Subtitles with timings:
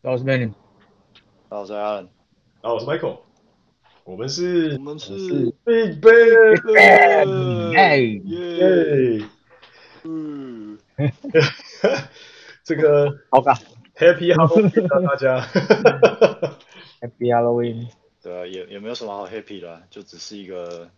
[0.00, 0.52] 我是 Manny，
[1.48, 2.06] 我是 Alan，
[2.60, 3.18] 啊我是 Michael，
[4.04, 5.10] 我们是我们是
[5.64, 9.28] Big Bang，哎耶，
[10.04, 10.78] 嗯，
[12.62, 13.58] 这个好吧
[13.96, 15.40] ，Happy Halloween 大家
[17.00, 17.88] ，Happy Halloween，
[18.22, 20.88] 对啊，也也没有什么好 Happy 的，就只是一个。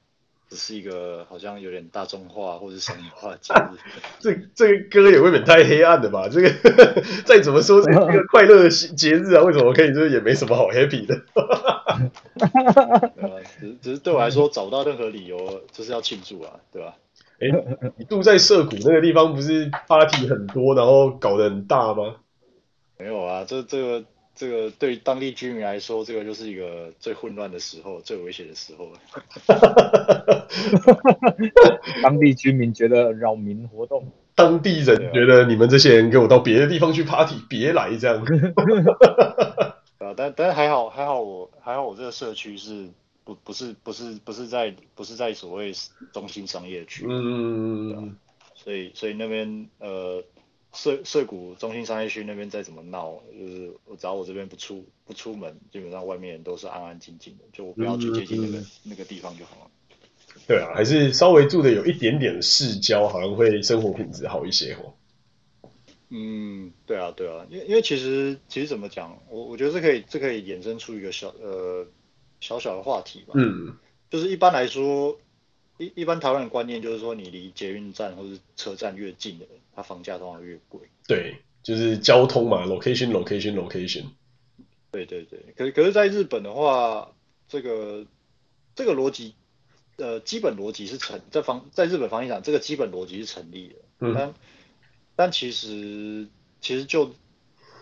[0.51, 3.79] 只是一个好像有点大众化或者商业化的节日。
[4.19, 6.29] 这这个歌也未免太黑暗了吧？
[6.29, 6.51] 这个
[7.25, 11.15] 再怎么说 是一个快乐的节日啊，为什么可以就是也没什么好 happy 的？
[11.25, 11.43] 对
[13.23, 13.31] 吧？
[13.61, 16.97] 只只是对我来说找不到任何理由就是要庆祝啊，对吧？
[17.39, 17.47] 哎，
[17.97, 22.17] 你住在涩谷那个地方不是 party 很多，然后搞得很大吗？
[22.99, 24.05] 没有啊，这这个。
[24.41, 28.89] 这个对于当地居民来说，这个就是一个最混乱的时候，最危险的时候。
[32.03, 38.25] 当地居民觉得扰民活动，当地人觉得你们这些人给我到别的地方去 party，别来这样。
[40.01, 42.89] 啊，但但还好还好我还好我这个社区是
[43.25, 45.71] 不不是不是不是在不是在所谓
[46.15, 48.17] 中心商业区，嗯，
[48.55, 50.25] 所以所以那边呃。
[50.73, 59.71] 涩涩谷中心商业区那边再怎么闹，就是我只要我这边不出不出门，基本上外面都是安安静静的，就我不要去接近那个、嗯、那个地方就好了。
[60.47, 64.95] 对啊，还是稍微住的有一点点市郊，好像会生活品质好一些哦。
[66.09, 71.87] 嗯，对啊，对啊，因为因为其实其实怎么讲，我我觉得这可以这可以衍生出一个小呃
[72.41, 73.35] 小小的话题吧。
[73.35, 73.77] 嗯，
[74.09, 75.19] 就是一般来说。
[75.81, 80.79] 一一般台湾的观念就是说，你离捷运站或是车站越近的，它房价通常越贵。
[81.09, 84.05] 对，就是交通嘛，location，location，location。
[84.91, 87.11] 对对对，可是可是在日本的话，
[87.49, 88.05] 这个
[88.75, 89.35] 这个逻辑，
[89.97, 93.75] 呃，基本逻辑是成，在房在日本房地产这个基本逻辑是成立的。
[94.01, 94.13] 嗯。
[94.15, 94.35] 但
[95.17, 96.29] 但其实
[96.61, 97.11] 其实就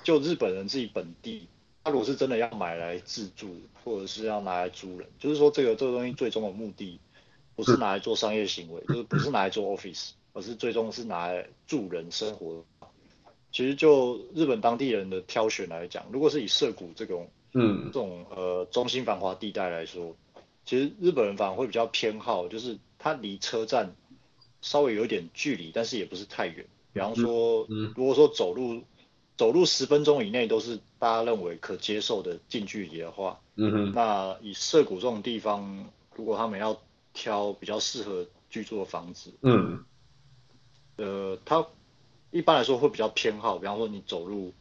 [0.05, 1.49] 就日本人自己本地，
[1.83, 7.01] 他如果是真的要买来自住，或者是要拿来租人，就是说这个这个东西最终的目的。
[7.59, 12.65] 不是拿来做商业行为，就是不是拿来做 office， 而是最终是拿来助人生活。
[13.51, 20.15] 其实就日本当地人的挑选来讲，如果是以涩谷这种，嗯，这种呃中心繁华地带来说，
[20.65, 23.97] 其实日本人反而会比较偏好，就是它离车站
[24.63, 26.65] 稍微有一点距离，但是也不是太远。
[26.93, 27.67] 比方说，
[27.97, 28.83] 如果说走路
[29.37, 36.81] 走路十分钟以内都是大家认为可接受的近距离的话，嗯哼，那以涩谷这种地方，如果他们要
[37.19, 39.85] 挑比较适合居住的房子，嗯，
[40.97, 41.67] 呃，它
[42.31, 44.55] 一般来说会比较偏好，比方说你走路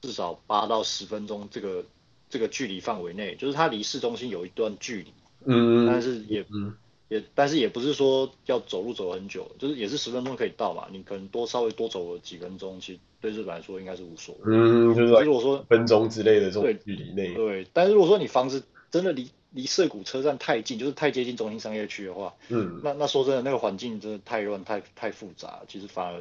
[0.00, 1.84] 至少八到十分钟这个
[2.28, 5.12] 这个距离范围内，就是它离市中心有一段距离，
[5.44, 6.74] 嗯，但是也，嗯，
[7.08, 26.20] 也，但是也不是说要走路走很久，就是也是十分钟可以到嘛，你可能多稍微多走个几分钟，其实对日本来说应该是无所谓，嗯，就是如果说分钟之类的这种距离内，对，但是如果说你房子真的离离涩谷车站太近，就是太接近中心商业区的话，嗯，那那说真的，那个环境真的太乱、太太复杂，其实反而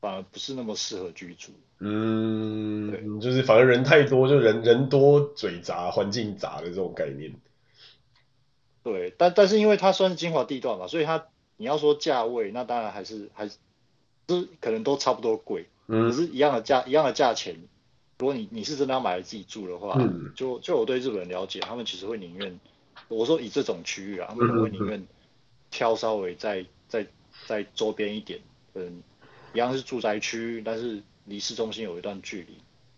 [0.00, 1.52] 反而不是那么适合居住。
[1.80, 7.34] 嗯，对，就是反而人太多，就人人多嘴杂、环境杂的这种概念。
[8.82, 11.26] 对，但但是因为它算是精华地段嘛，所以它
[11.58, 13.56] 你要说价位，那当然还是还是，
[14.26, 17.56] 就是可能都差不多贵，嗯，可是一样的价一样的价钱。
[18.20, 22.60] 如果你你是真的要买来自己住的话，嗯、就就我对日本人了解，他们其实会宁愿，
[23.08, 25.02] 我说以这种区域啊，他们会宁愿
[25.70, 27.06] 挑稍微在在
[27.46, 28.38] 在周边一点，
[28.74, 29.02] 嗯，
[29.54, 32.46] 一样是住宅区，但是离市中心有一段距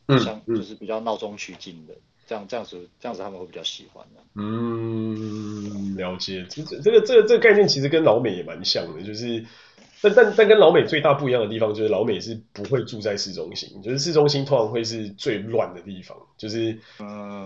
[0.08, 1.94] 离，像就是比较闹中取静的，
[2.26, 4.20] 这样这样子这样子他们会比较喜欢的。
[4.34, 9.46] 嗯，了解，这这个这个这个概念其实跟老美也蛮像的，就是。
[10.02, 16.76] 但但但跟老美最大不一样的地方就是老美是不会住在市中心，就是市中心通常会是最乱的地方，就是，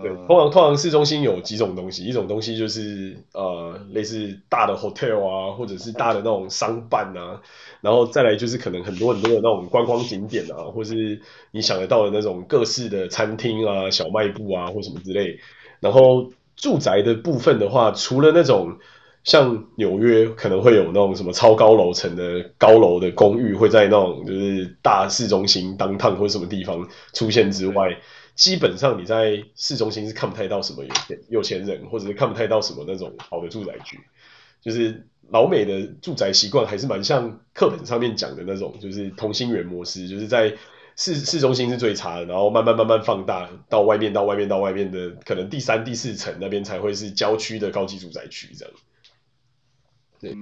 [0.03, 7.43] 对，通常通常市中心有几种东西，一种东西就是呃类似大的 hotel 啊，或者是大的那种商办啊，
[7.83, 15.39] 然后再来就是可能很多很多的那种观光景点啊，或是你想得到的那种各式的餐厅啊、小卖部啊或什么之类，
[15.80, 18.78] 然后住宅的部分的话，除了那种。
[19.27, 27.99] 像纽约可能会有那种什么超高楼层的高楼的公寓会在那种就是大市中心当趟或者什么地方出现之外，
[28.37, 33.99] 基本上你在市中心是看不太到什么有钱有钱人，或者是看不太到什么那种好的住宅区。
[34.63, 40.55] 就是老美的住宅习惯还是蛮像课本上面讲的那种，就是同心圆模式，就是在
[40.95, 48.73] 市市中心是最差的，然后慢慢慢慢放大到外面到外面到外面的可能第三第四层那边才会是郊区的高级住宅区这样。
[50.21, 50.34] 对，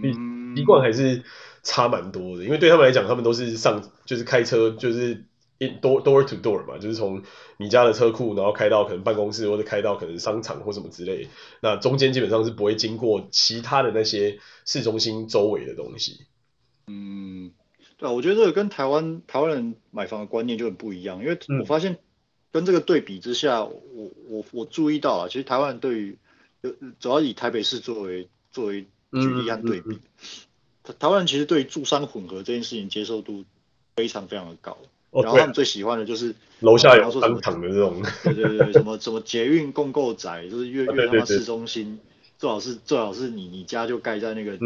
[0.57, 1.23] 习惯还是
[1.63, 5.25] 差蛮多的，因为对他们来讲，他们都是上就是开车，就是
[5.59, 7.23] door door to door 嘛，就是从
[7.57, 11.29] 你家的车库，然后开到可能办公室，或者开到可能商场或什么之类。
[11.61, 16.27] 那中间基本上是不会经过其他的那些市中心周围的东西。
[16.87, 17.53] 嗯，
[17.97, 21.99] 对啊，我觉得这个跟台湾台湾人买房的观念就很不一样，因为我发现
[22.53, 26.19] 跟这个对比之下，我我我注意到啊，其实台湾人对于
[26.99, 28.87] 主要以台北市作为作为
[29.21, 29.99] 举例和对比，
[30.83, 33.45] 台台湾人其实对于住商混合这件事情接受度
[33.97, 34.77] 非常非常的高。
[35.11, 41.99] 然后他们最喜欢的就是楼下有商场的这种，对对对，什么什么捷运共构宅，就是越越他妈市中心，
[42.39, 44.57] 最好是最好是你你家就盖在那个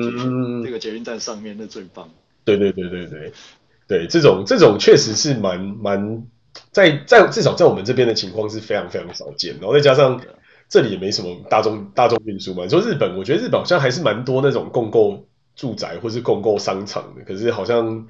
[0.64, 2.08] 那个捷运站上面，那最棒。
[2.44, 3.32] 对对对对对。
[3.86, 6.26] 对，这种这种确实是蛮蛮
[6.72, 10.20] 在在至少在我们这边的情况是非常非常少见，然后再加上
[10.68, 12.64] 这里也没什么大众大众运输嘛。
[12.64, 15.26] 你说日本，我觉得日本好像还是蛮多那种共购
[15.56, 18.06] 住宅或是共购商场的，可是好像。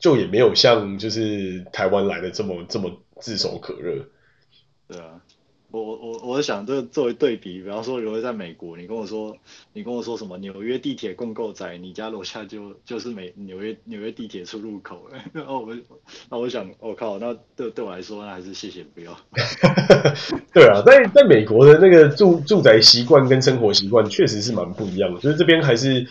[0.00, 4.06] 就也没有像就是台湾来的这么这么炙手可热，
[4.86, 5.20] 对啊，
[5.70, 9.36] 我我我想这作为对比，比方说如果在美国，你跟我说
[9.72, 15.76] 你跟我说什么纽约地铁共构宅，你家楼下就就是美纽约纽约地铁出入口， 然后我
[16.30, 19.14] 那我想我、靠，那对对我来说那还是谢谢不要。
[20.54, 26.06] 对啊，在在美国的那个住住宅习惯跟生活习惯确实是蛮不一样的，就是这边还是。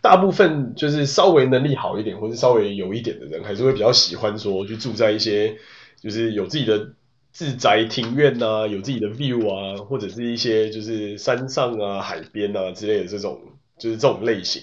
[0.00, 5.56] 大部分就是稍微能力好一点，或是稍微有一点的人，还是会比较喜欢说去住在一些
[6.02, 6.90] 就是有自己的
[7.32, 13.40] 自宅庭院啊，有自己的 view 啊，或者是一些就是山上啊、海边啊之类的这种，
[13.78, 14.62] 就是这种类型，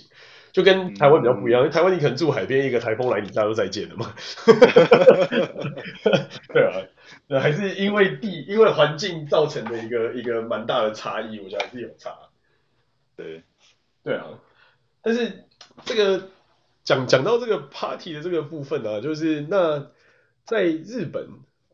[0.51, 1.67] 就跟台湾比较不一样。
[1.71, 4.13] 台湾你可能住海边，一个台风来，你大家都再见了嘛。
[6.53, 6.85] 对啊，
[7.27, 12.13] 那还是因为地因为环境造成的一个一个蛮大的差异，我觉得还是有差。
[13.15, 13.41] 对，
[14.03, 14.25] 对啊。
[15.01, 15.45] 但是
[15.85, 16.29] 这个
[16.83, 19.87] 讲讲到这个 party 的这个部分呢、啊，就是那
[20.45, 21.29] 在日本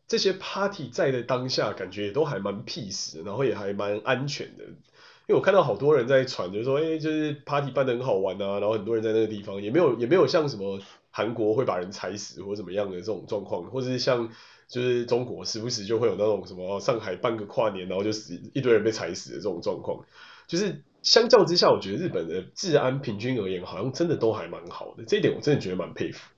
[0.07, 4.63] 这些 party 在的当下，感觉也都还蛮 peace，然后也还蛮安全的。
[4.63, 10.79] 因为我看到好多人在传，就是说，哎，就是 party 办得很好玩啊，然后很多人在那个地方，也没有也没有像什么
[11.11, 14.29] 韩国会把人踩死或怎么样的这种状况，或者是像
[14.67, 20.05] 就是中国时不时就会有那种什么上海办个跨年，然后就死一堆人被踩死的这种状况，
[20.47, 20.81] 就是。
[21.05, 25.03] 相较之下，我觉得日本的治安平均而言，好像真的都还蛮好的。
[25.05, 26.31] 这一点我真的觉得蛮佩服。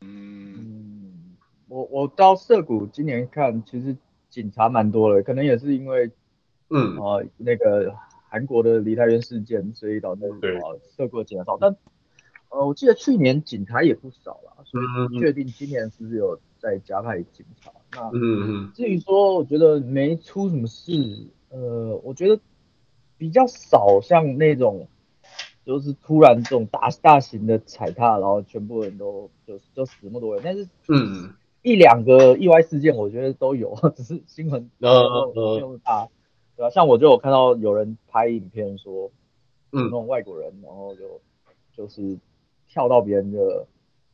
[0.00, 0.69] 嗯，
[1.70, 3.96] 我我到涩谷今年看，其实
[4.28, 6.10] 警察蛮多的，可能也是因为，
[6.68, 7.94] 嗯啊、呃、那个
[8.28, 11.56] 韩国的梨泰院事件，所以导致啊涩谷警察少。
[11.60, 11.76] 但
[12.48, 17.70] 呃，我记得去年警察也不少啦，所以不确定今年是不是有在加派警察。
[17.92, 18.18] 那嗯
[18.66, 20.92] 嗯，至于说，我觉得没出什么事，
[21.50, 22.38] 呃，我觉得。
[23.20, 24.88] 比较少像那种，
[25.66, 30.42] 就是突然这种大大型的踩踏，然后全部人都就就死那么多人。
[30.42, 34.92] 但是，嗯，一两个意外事件，我觉得都有， 只是新闻没有
[35.60, 36.08] 那么大，
[36.56, 36.70] 对吧？
[36.70, 39.10] 像我就有看到有人拍影片说，
[39.72, 41.20] 嗯，那种外国人，然后就
[41.76, 42.18] 就是
[42.68, 43.66] 跳到别人的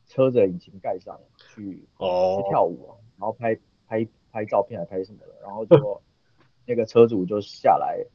[0.07, 1.19] 车子的引擎盖上
[1.55, 6.03] 去哦去跳舞，然后拍拍拍照片还拍什么的，然后就
[6.67, 8.07] 那个车主就下来。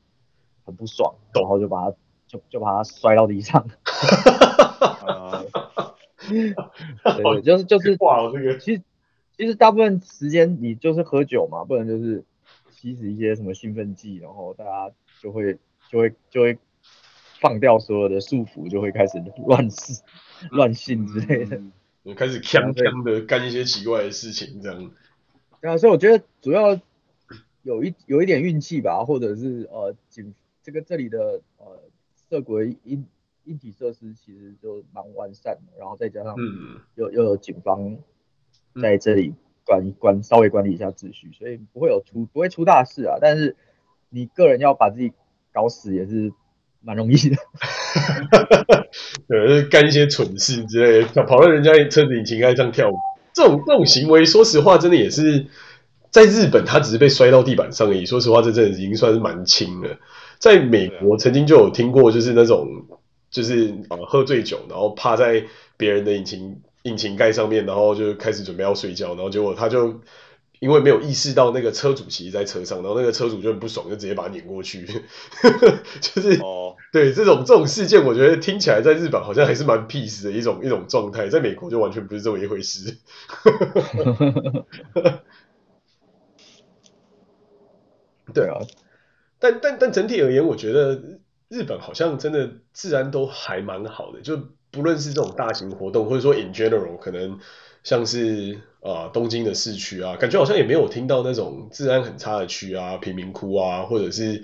[0.64, 1.98] 很不爽，然后就把他
[2.28, 3.68] 就就把他摔到地上。
[6.30, 6.54] 对
[7.24, 8.84] 对，就是就是哇，这个其实
[9.42, 12.24] 其实大部分时间你就是喝酒嘛，不然就是
[12.70, 15.58] 吸食一些什么兴奋剂，然后大家就会
[15.90, 16.60] 就会就会
[17.40, 19.18] 放掉所有的束缚，就会开始
[19.48, 20.04] 乱事
[20.52, 21.60] 乱性之类的，
[22.04, 24.92] 嗯、开始锵锵的干一些奇怪的事情，这样。
[25.60, 26.80] 对啊，所以我觉得主要
[27.64, 30.36] 有一有一点运气吧，或者是呃警。
[30.62, 31.82] 这个这里的呃
[32.30, 33.04] 社国硬
[33.46, 36.36] 硬体设施其实就蛮完善的，然后再加上
[36.94, 37.98] 又、嗯、又有警方
[38.80, 39.34] 在这里
[39.66, 43.18] 管管稍微管理一下秩序，所以不会有出不会出大事啊。
[43.20, 43.56] 但是
[44.10, 45.14] 你个人要把自己
[45.52, 46.32] 搞死也是
[46.82, 47.36] 蛮容易的。
[49.28, 52.96] 对，就是干一些蠢事之类的，跑到人家车子引擎盖上跳舞，
[53.34, 55.48] 这种这种行为，说实话，真的也是
[56.10, 58.06] 在日本，他只是被摔到地板上而已。
[58.06, 59.98] 说实话，这真的已经算是蛮轻了。
[60.40, 62.68] 在美国曾经就有听过，就是那种，
[63.30, 65.46] 就是呃喝醉酒，然后趴在
[65.78, 70.02] 别人的引擎引擎盖上面，然后就开始准备要睡觉，然后结果他就
[70.60, 74.86] 因为没有意识到那个车主其实在车上，然后那个车主就很不爽，就直接把他碾过去，
[76.02, 82.98] 就是哦，对这种这种事件，我觉得听起来在日本好像还是蛮 peace 的一种一种状态，在美国就完全不是这么一回事。
[88.34, 88.58] 对啊。
[89.44, 91.02] 但但但整体而言，我觉得
[91.50, 94.38] 日本好像真的治安都还蛮好的，就
[94.72, 97.40] 不论是这种大型活动，或者说 in general，可能
[97.84, 104.44] 像是啊、呃、东京的市区啊，感觉好像也没有听到那种治安很差的区啊，贫民窟啊，或者是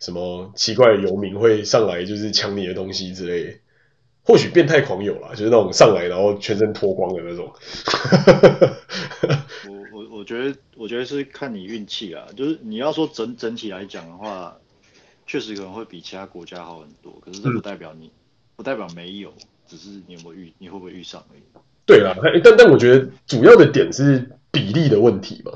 [0.00, 3.60] 什么奇怪的游民会上来就是抢你的东西之类。
[4.26, 7.52] 或许变态狂有啦，就是那种上来然后全身脱光的那种。
[9.68, 14.56] 我我我觉得我觉得是看你运气啊，就是你要说整整体来讲的话，
[15.26, 17.12] 确实可能会比其他国家好很多。
[17.20, 18.10] 可是这不代表你，嗯、
[18.56, 19.30] 不代表没有，
[19.66, 21.42] 只是你有没有遇，你会不会遇上而已。
[21.86, 25.52] 对啦，但但我觉得主要的点是比例的问题嘛，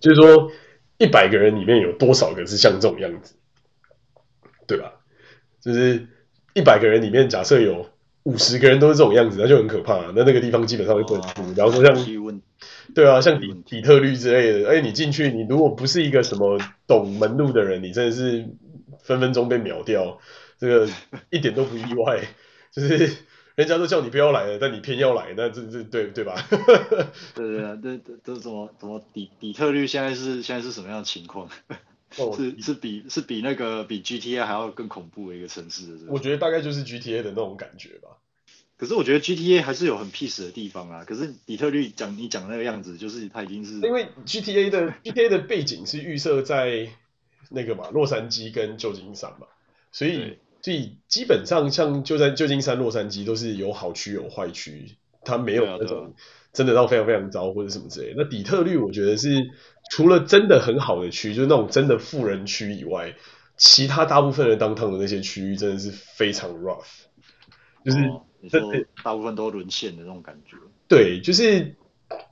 [0.00, 0.50] 就是说
[0.98, 3.34] 一百个人里面有多少个是像这种样子，
[4.66, 4.92] 对吧？
[5.60, 6.06] 就是
[6.54, 7.86] 一百个人里面假设有。
[8.24, 9.98] 五十个人都是这种样子，那就很可怕。
[10.16, 11.42] 那那个地方基本上会不能住。
[11.54, 11.94] 然后说像，
[12.94, 18.48] 对啊，像底底特律之类的，哎，你进去，你如果不是一个什么懂门路的人，你真的是
[19.02, 20.18] 分分钟被秒掉。
[20.58, 20.88] 这个
[21.28, 22.22] 一点都不意外，
[22.72, 23.10] 就是
[23.56, 26.34] 人家都叫你不要来了，但你偏要来，那这这对对吧？
[27.34, 31.48] 对对啊，这这这怎么怎么底底特律现在是现在是什么样的情况？
[32.36, 38.10] 是是比是比那个比 GTA 还要更恐怖的一个城市，我觉得大概就是 GTA 的那种感觉吧。
[38.76, 41.04] 可是我觉得 GTA 还是有很 peace 的地方啊。
[41.04, 46.88] 可是底特律讲你讲那个样子，就是它已经是因为 GTA 的 GTA 的背景是预设在
[47.50, 49.46] 那个嘛洛杉矶跟旧金山嘛，
[49.92, 56.14] 所以所以基本上像就在旧金山、洛杉矶都是有好区有坏区，它没有那种
[56.54, 58.22] 真的到非常非常糟或者什么之类的。
[58.22, 59.50] 那底特律我觉得是。
[59.90, 63.14] 除了真的很好的区，就是那种真的富人区以外，
[63.58, 66.86] 其他大部分的 downtown 的那些区域真的是非常 rough，
[67.84, 68.62] 就是、哦、你说
[69.02, 70.56] 大部分都沦陷的那种感觉。
[70.88, 71.76] 对，就是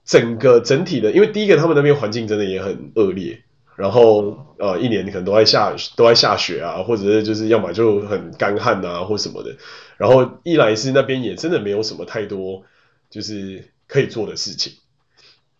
[0.06, 3.44] 整个整体的，因为第一个他们那边环境真的也很恶劣，
[3.82, 9.56] 然后呃一年可能都在下都在下雪啊，或者是就是要么就很干旱啊或什么的，
[9.96, 12.62] 然后一来是那边也真的没有什么太多
[13.10, 14.72] 就是可以做的事情，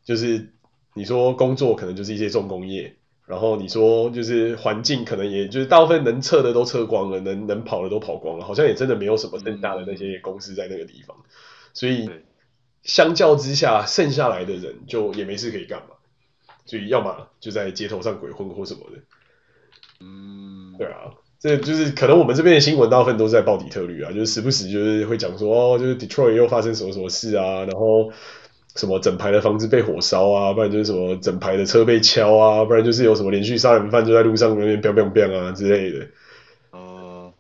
[0.05, 0.49] 就是。
[0.95, 2.95] 你说工作可能就是一些重工业，
[3.27, 11.17] 然后你说就是环境可能也就是大部分能撤的都撤光了，能能跑的都跑光了，好像也真的没有什么更大的那些公司在那个地方，
[11.73, 12.11] 所以
[12.83, 15.95] 相较之下，剩下来的人就也没事可以干嘛，
[16.65, 19.03] 所以要么就在街头上鬼混或什么的。
[20.01, 28.13] 嗯，对啊，这就是可能我们这边的新闻大部分都是在报底特律啊，就是时不时就是会讲说哦，就是 Detroit 又发生什么什么事啊，然后。
[28.75, 36.09] 什么整排的房子被火烧啊，不然就是什么整排的车被敲啊，不然就是有什么连续杀人犯就在路上那边飙飙飙啊之类的，
[36.71, 37.35] 呃，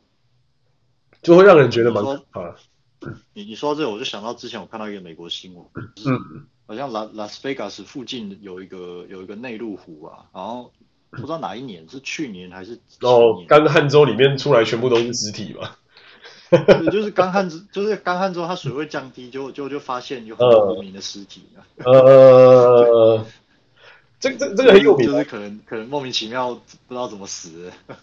[1.22, 2.54] 就会让人觉得蛮啊。
[3.32, 5.64] 你你说到这个，我就想到之前我看到一个美国新闻，
[6.04, 10.72] 嗯，好像拉拉斯维加斯附近有一个有一个内陆湖啊，然后
[11.10, 15.70] 不知道哪一年是去年还是哦，干旱之后里面出来全部都是尸体嘛。
[16.90, 21.44] 就是干旱之，就是干旱之后，它水位降低，就就就发现有很多无名的尸体
[21.84, 23.26] 呃，
[24.18, 27.96] 这这这个很有名，就是可能可能莫名其妙不知道怎么死的。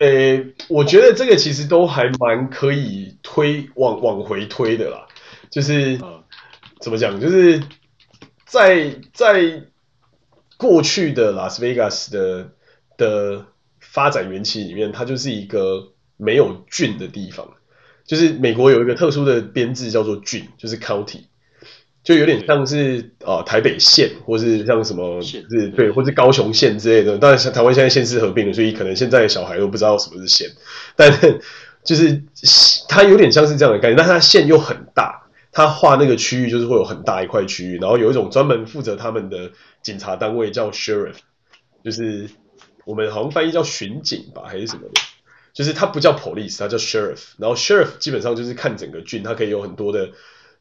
[0.00, 5.06] 呃、欸，我觉得这个其实都还蛮可以推往往回推的啦。
[5.50, 6.22] 就是、呃、
[6.78, 7.62] 怎么讲，就是
[8.52, 9.62] 在在
[10.58, 12.50] 过去的拉斯维加斯的
[12.98, 13.46] 的
[13.80, 17.48] 发展缘起里面，它就是一个没有郡的地方。
[18.04, 21.22] 就是美国有一个特殊的编制叫做郡，就是 county，
[22.04, 25.40] 就有点像是啊、呃、台北县，或是像什么是
[25.74, 27.16] 对，或是高雄县之类的。
[27.16, 30.50] 当然，台湾现在县市合并了，所以可能现在小孩都不知道什么是县，
[30.94, 31.10] 但
[31.82, 32.22] 就是
[32.86, 35.21] 它有点像是这样的概念，但它县又很大，
[35.52, 41.16] 他画那个区域就是会有很大一块区域，然后有一种专门负责他们的警察单位叫 sheriff，
[41.84, 42.30] 就是
[42.84, 45.00] 我们好像翻译叫巡警吧，还是什么的。
[45.52, 50.12] 就是他不叫 police，他叫 sheriff，然后 sheriff 基本上就是看整个郡，他可以有很多的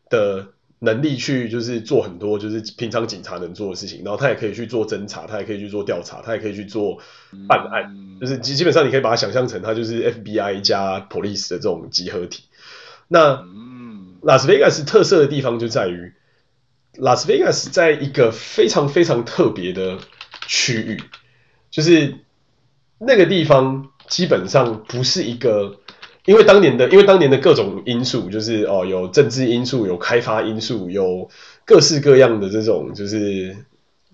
[0.09, 0.47] 的
[0.79, 6.97] 能力去，就是做很多就是平常警察能做的事情，然后他也可以去做侦查，他也可以去做调查，他也可以去做
[7.47, 12.43] 办案，就是基基本上你可以把它想象成他就是 FBI 加 police 的这种集合体。
[13.07, 13.45] 那
[14.21, 16.13] 拉斯维加斯特色的地方就在于，
[16.97, 19.97] 拉斯维加斯在一个非常非常特别的
[20.47, 21.01] 区域，
[21.69, 22.15] 就是
[22.99, 23.87] 那个地方。
[24.07, 25.79] 基本上不是一个，
[26.25, 31.29] 因为当年的因为当年的各种因素，就是哦有政治因素，有开发因素，有
[31.63, 33.55] 各式各样的这种就是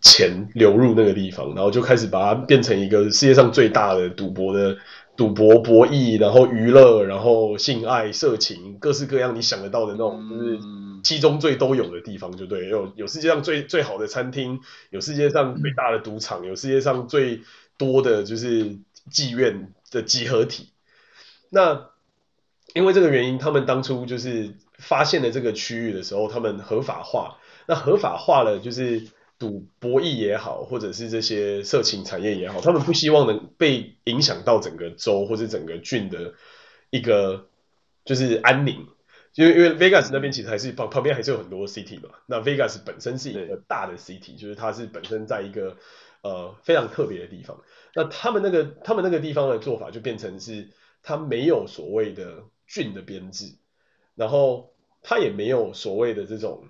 [0.02, 4.78] 钱流入那个地方，然后就开始把它变成一个世界上最大的赌博的
[5.18, 10.60] 赌博博弈，然后娱乐，然后性爱、色情，各式各样你想得到的那种，就是
[11.04, 14.60] 七宗罪都有的地方，就对，有有世界上最最好的餐厅，
[14.92, 17.42] 有世界上最大的赌场，有世界上最
[17.78, 18.78] 多的就是
[19.12, 20.70] 妓院的集合体，
[21.50, 21.90] 那
[22.76, 29.08] 因为这个原因，他们当初就是发现了这个区域的时候，他们合法化，那合法化了就是
[29.40, 36.34] 赌博弈也好，或者是这些色情产业也好，他们不希望能被影响到整个州或者整个郡的
[36.90, 37.48] 一个
[38.06, 38.88] 就是安宁。
[39.36, 45.78] 因为因为 Vegas 那边其实还是旁旁边还是有很多 city 嘛，那 Vegas 本身是一个大的 city，就是它是本身在一个
[46.24, 47.62] 呃非常特别的地方。
[47.94, 50.70] 那他们那个他们那个地方的做法就变成是，
[51.04, 53.54] 它没有所谓的郡的编制，
[54.16, 56.70] 然后它也没有所谓的这种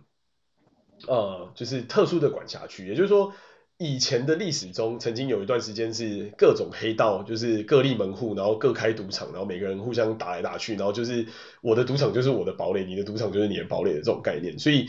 [1.05, 3.33] 呃就是特殊的管辖区，也就是说。
[3.79, 11.27] 以前的历史中，曾经有一段时间是各种黑道，就是各立门户，然后各开赌场，然后每个人互相打来打去，然后就是
[11.61, 14.57] 我的赌场就是我的堡垒，你的赌场就是你的堡垒的这种概念。
[14.57, 14.87] 所以，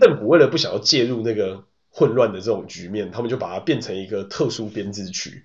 [0.00, 5.44] 政府为了不想要介入那个混乱的这种局面，他们就把它变成一个特殊编制区。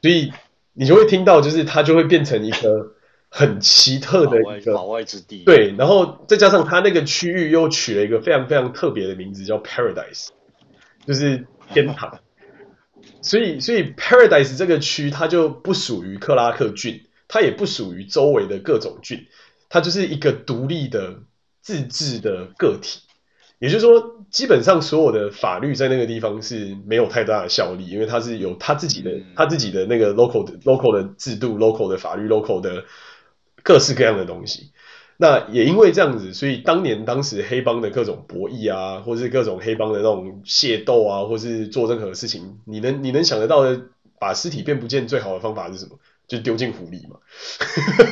[0.00, 0.32] 所以
[0.72, 2.94] 你就会听到，就是它就会变成一个
[3.28, 5.44] 很奇特的一个保外之地。
[5.44, 10.28] 对，然后再加上它那个区域又取了一个非常非常特别的名字，叫 Paradise。
[11.06, 12.18] 就是天堂，
[13.22, 19.26] 所以所以 Paradise 这个区它就不属于克拉克郡，它也不属于周围的各种郡，
[19.68, 21.20] 它就是一个独立的
[21.60, 23.02] 自治的个体。
[23.58, 32.84] 也就是说，基本上所有的法律在那个地方是没有太大的效力，因为它是有它自己的它自己的那个 local 的 local 的制度、local 的法律、local 的
[33.66, 34.70] 各式各样的东西。
[35.18, 43.80] 那也因为这样子，所以当年当时黑帮的各种博弈啊，或是各种黑帮的那种械斗啊，或是做任何事情，你能你能想得到的，
[44.20, 45.98] 把尸体变不见最好的方法是什么？
[46.28, 47.16] 就丢进湖里嘛。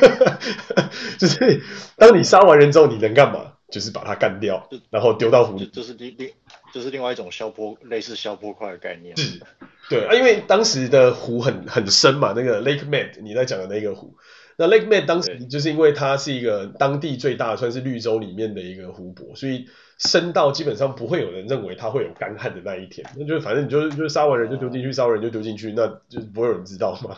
[1.19, 1.61] 就是
[1.95, 3.53] 当你杀完人之后，你能干嘛？
[3.71, 5.67] 就是把它干掉，然后丢到湖里。
[5.67, 6.31] 就是另另
[6.73, 9.15] 就是另外一种消波，类似消波块的概念。
[9.15, 9.41] 是，
[9.89, 14.15] 对啊，因为当时的湖很很深嘛，那个 Lake Mead 你在讲的那个湖。
[14.57, 23.05] 那 Lake Mead 当时就是因为它是一个当地最大，算是绿洲里面的一个湖泊，所以深到基本上不会有人认为它会有干旱的那一天。
[23.17, 27.17] 那就反正你就就杀完人就丢进去，杀完人就丢进去，那就不会有人知道嘛。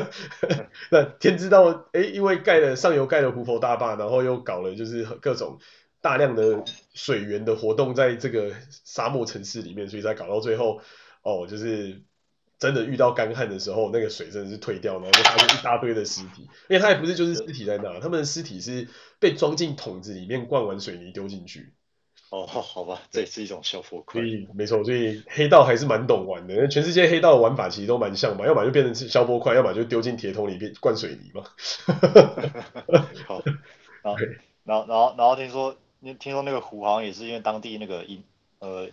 [0.90, 5.58] 那天知道，哎，因为盖了上游盖了湖泊大坝，然后又搞了就是各种
[6.00, 6.64] 大量的
[6.94, 8.50] 水源的活动在这个
[8.84, 10.80] 沙漠城市里面，所以才搞到最后，
[11.22, 12.00] 哦，就是。
[12.58, 18.88] 真的遇到干旱的时候，那个水真的是退掉，然后就发现一大堆的尸体，因为它也不是就是尸体在那，他们的尸体是
[19.18, 21.74] 被装进桶子里面，灌完水泥丢进去。
[22.30, 24.20] 哦，好吧，这也是一种消波块。
[24.20, 31.44] 所以没错，所以黑道还是蛮懂玩的，全世界黑道的玩法其实都蛮像嘛，要么就变成消波块，要么就丢进铁桶里面灌水泥嘛。
[33.28, 33.42] 好，
[34.02, 34.16] 然后
[34.64, 35.76] 然后然后然后听说，
[36.18, 38.24] 听说那个湖好像也是因为当地那个饮
[38.60, 38.88] 呃。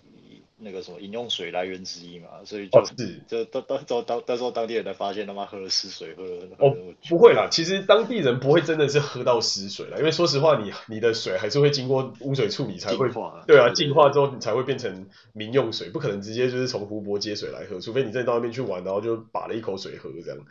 [0.63, 6.75] 那个什么饮用水来源之一嘛，所以就、哦、是就到到到到到时候当地人才发现他妈喝了尸水，喝了哦
[7.09, 20.45] 不会啦，其实当地人不会真的是喝到尸水啦，因为说实话，你你的水还是会经过污水处理才会化，对啊，净化之后你才会变成民用水，不可能直接就是从湖泊接水来喝，除非你真的到那边去玩，然后就把了一口水喝这样。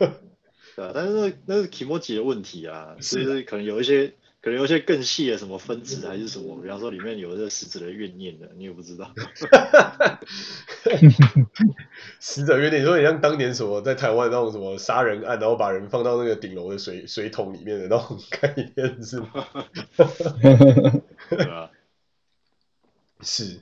[0.76, 4.14] 对啊，但是那那是 Kimoji 的问题啊，是可能有一些。
[4.42, 9.12] 可能有些更细的什么分子还是什么，比方说里面有这个死者的怨念的，你也不知道。
[12.18, 19.28] 死者怨念，你说你像当年什么在台湾那种什么杀人案，然后把人放到那个顶楼的水水桶里面的那种概念是吗？
[21.28, 21.70] 对啊，
[23.20, 23.60] 是，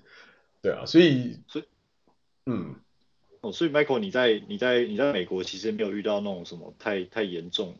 [0.62, 1.64] 对啊，所以所以
[2.46, 2.76] 嗯，
[3.40, 7.74] 哦，所以 Michael 你在你在你在美国其实没有遇到那种什么太太严重。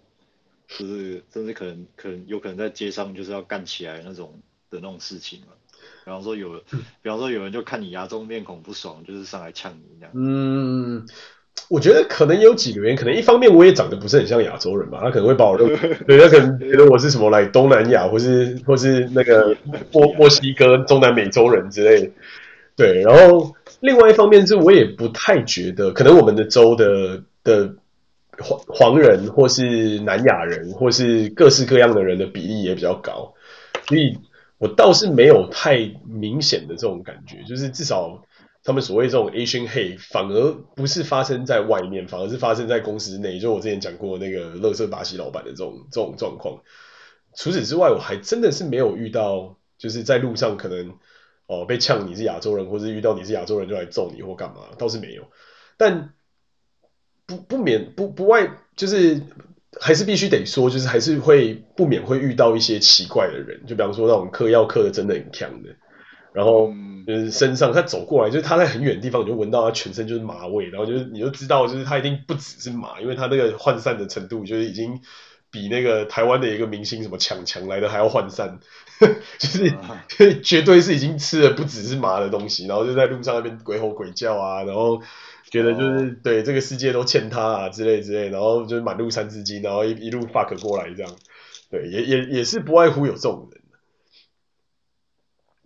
[0.68, 4.34] 就是，甚至可能，可能有可能在街上就是要干起来那种
[4.70, 5.46] 的那种事情嘛。
[6.04, 6.50] 比方说有，
[7.02, 10.12] 比方说有人就看你亚洲面孔不爽，就是上来呛你这样。
[10.14, 11.06] 嗯，
[11.68, 15.76] 我觉得可能有几个原因，可能一方面我也长得不是很像亚洲人吧，他可能会把我认为，
[16.06, 19.56] 对，他可能觉得我是什么来东南亚，或是或是那个
[19.92, 22.12] 墨墨西哥、中南美洲人之类。
[22.76, 27.74] 对，然后另外一方面是我也不太觉得，可能我们的州的的。
[28.40, 33.34] 黄黄人或是南亚人或是各式各样的人的比例也比较高，
[33.88, 34.16] 所以
[34.58, 38.24] 我倒是没有太明显的这种感觉，就是至少
[38.62, 46.62] 他们所谓这种 Asian hate 反而不是发生在外面，反而是发生在公司内，就我之前讲过那个垃圾巴西老板的这种这种状况。
[47.34, 50.94] 除此之外，我还真的是没有遇到，就是在路上可能
[51.46, 55.24] 哦被呛你是亚洲人，或是遇到你是亚洲人就来揍你或干嘛，倒是没有，
[55.76, 56.14] 但。
[57.28, 59.20] 不不免不不外就是
[59.80, 65.68] 还是必须得说，就是还是会不免会遇到一些奇怪的人，就比方说那种嗑药嗑的真的很强的，
[66.32, 66.72] 然后
[67.06, 75.00] 就是身上他走过来，就是他在很远的地方你就闻到他全身就是麻味，然后就是你就知道就是他一定不只是麻，因为他那个涣散的程度就是已经
[75.50, 78.58] 比那个台湾的一个明星什么强强来的还要涣散，
[79.38, 85.00] 就是绝对是已经吃了不只是麻的东西，然后就在路上那边鬼吼鬼叫啊，然后
[85.50, 91.16] 觉得就是对这个世界都欠他啊之类之类，然后就是满路三字经，然后一一路 fuck 过来这样，
[91.70, 93.62] 对，也也也是不外乎有这种人。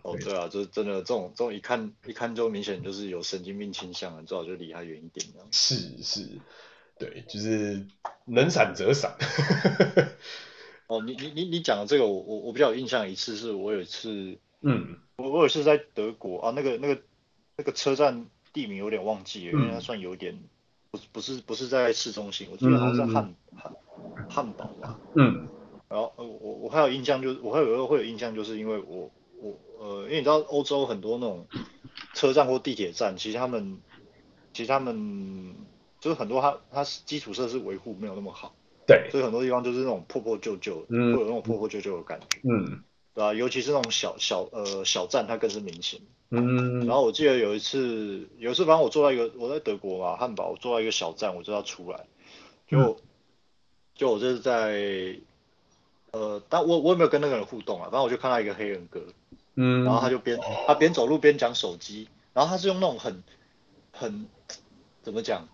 [0.03, 5.47] 哦，对啊，就是真的这种这种一看一看就明显就是有神经病倾向啊，最好就离他远一点这样。
[5.53, 6.29] 是是，
[6.99, 7.87] 对，就是
[8.25, 9.17] 能闪则闪。
[10.89, 17.01] 哦，你你你你讲的这个，我我我比较有印象一次，是我有一次，嗯，我我有一次在德国啊，那个那个
[17.57, 20.39] 那个车站地名有点忘记了，嗯、因为它算有点
[20.91, 23.73] 不不是不是在市中心，我记得好像在汉汉
[24.29, 24.99] 汉堡吧。
[25.17, 25.49] 嗯。
[25.89, 29.11] 然后呃我我还有印象就是我还有会有印象就是因为我
[29.41, 29.59] 我。
[29.83, 31.45] 呃，因为你知道欧洲很多那种
[32.15, 33.81] 车站或地铁站，其实他们
[34.53, 35.57] 其实他们
[35.99, 38.55] 就是很多它它基础设施维护没有那么好，
[38.87, 43.35] 对，所以很多地方就是那种破破旧旧，嗯，会有那种破破旧旧的感觉，嗯，对吧？
[43.35, 46.01] 尤其是那种小小呃小站，它更是明显，
[46.33, 46.87] 嗯。
[46.87, 52.07] 然后我记得有一次，有一次反正我坐在一个我在德国嘛，汉堡，我坐在一个小站，我就要出来，
[52.67, 52.97] 就、嗯、
[53.95, 55.17] 就我这是在
[56.11, 59.01] 呃，但我我也没有跟那个人互动啊，反正我就看到一个黑人哥。
[59.55, 63.23] 嗯，然后他就边他边走路边讲手机，然后他是用那种很
[63.93, 64.27] 很
[65.03, 65.47] 怎么讲，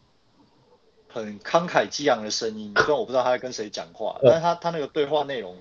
[1.09, 5.57] 很慷慨激昂的声音，虽然我不知道他在跟谁讲话，但是他他那个对话内容，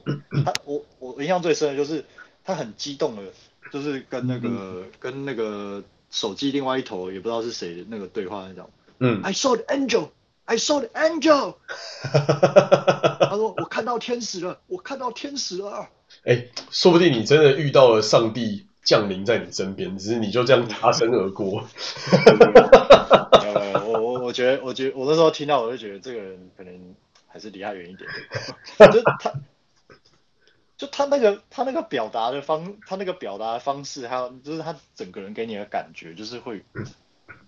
[0.46, 2.06] 他我我印象最深的就是
[2.44, 3.24] 他很激动的，
[3.72, 10.10] 就是跟那个跟那个手机另外一头也不知道是谁的那个对话那种，嗯，I saw the angel,
[10.46, 11.56] I saw the angel，
[12.04, 15.90] 他说我看到天使了，我看到天使了。
[16.24, 21.68] 哎，说不定你真的遇到了上帝降临在你身边，只是你就这样擦身而过。
[23.44, 26.96] 呃，我我我觉得，我觉得我那时候听到，我就觉得这个人可能
[27.28, 28.10] 还是离他远一点。
[28.92, 29.34] 就他，
[30.78, 36.64] 就他那个他那个表达的方，他那个表达的方式，还有就是他整个人给你的感觉，就是会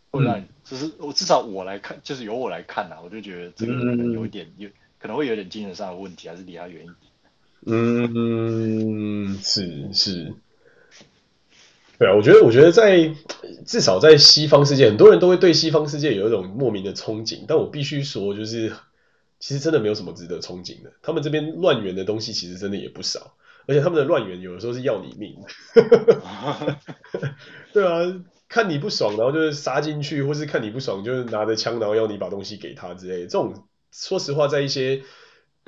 [0.09, 4.67] 会让你，就是我至少我来看，就是由我来看啊，我就觉得这个人可能有一点有
[4.99, 6.95] 可能会有点精神上的问题，还是离他远一点。
[7.65, 10.33] 嗯，是是，
[11.97, 13.13] 对啊，我觉得我觉得在
[13.65, 18.73] 至少在西方世界，很多人都会对西方世界有一种莫名的憧憬，但我必须说，就是
[19.39, 20.91] 其实真的没有什么值得憧憬的。
[21.01, 25.35] 他们这边乱源的东西其实真的也不少，而且他们的乱源有的时候是要你命。
[27.73, 33.23] 对啊，看你不爽，然后就是杀进去，或是看你不爽，就是拿着枪，然后要你把东西给他之类的。
[33.23, 35.03] 这种说实话，在一些。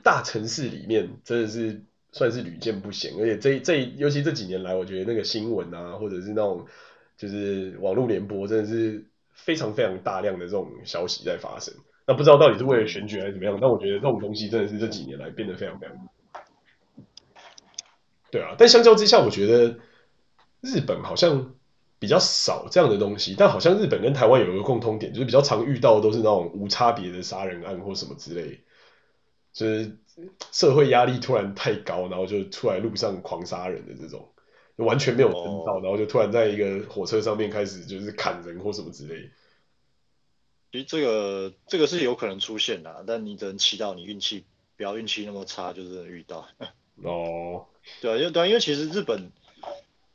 [0.04, 6.66] 大城市里面真的是算是屡见不鲜，而且这这尤其这几年来，我觉得那个新闻啊，或者是那种
[7.18, 9.06] 就是网络联播，真的是
[9.36, 11.72] 非常非常大量的这种消息在发生。
[12.12, 15.96] 那不知道到底是为了选举还是怎么样，但我觉得这种东西真的是这几年来变得非常非常。
[18.30, 19.78] 对啊，但相较之下，我觉得
[20.60, 21.54] 日本好像
[22.00, 28.60] 比较少这样的东西，但好像日本跟台湾有一个共通点，就是比较常遇到的都是那种无差别的杀人案或什么之类。
[29.54, 29.98] 就是
[30.52, 34.28] 社会压力突然太高，然后就出来路上狂杀人的这种，
[34.76, 39.30] 完全没有征兆，然后就突然在一个火车上面开始就是砍人或什么之类。
[40.72, 44.44] 其实这个这个是有可能出现的，但你只能祈祷你运气
[44.78, 46.48] 不要运气那么差，就是遇到。
[47.04, 47.66] 哦，
[48.02, 49.32] 对啊，因为对啊，因为其实日本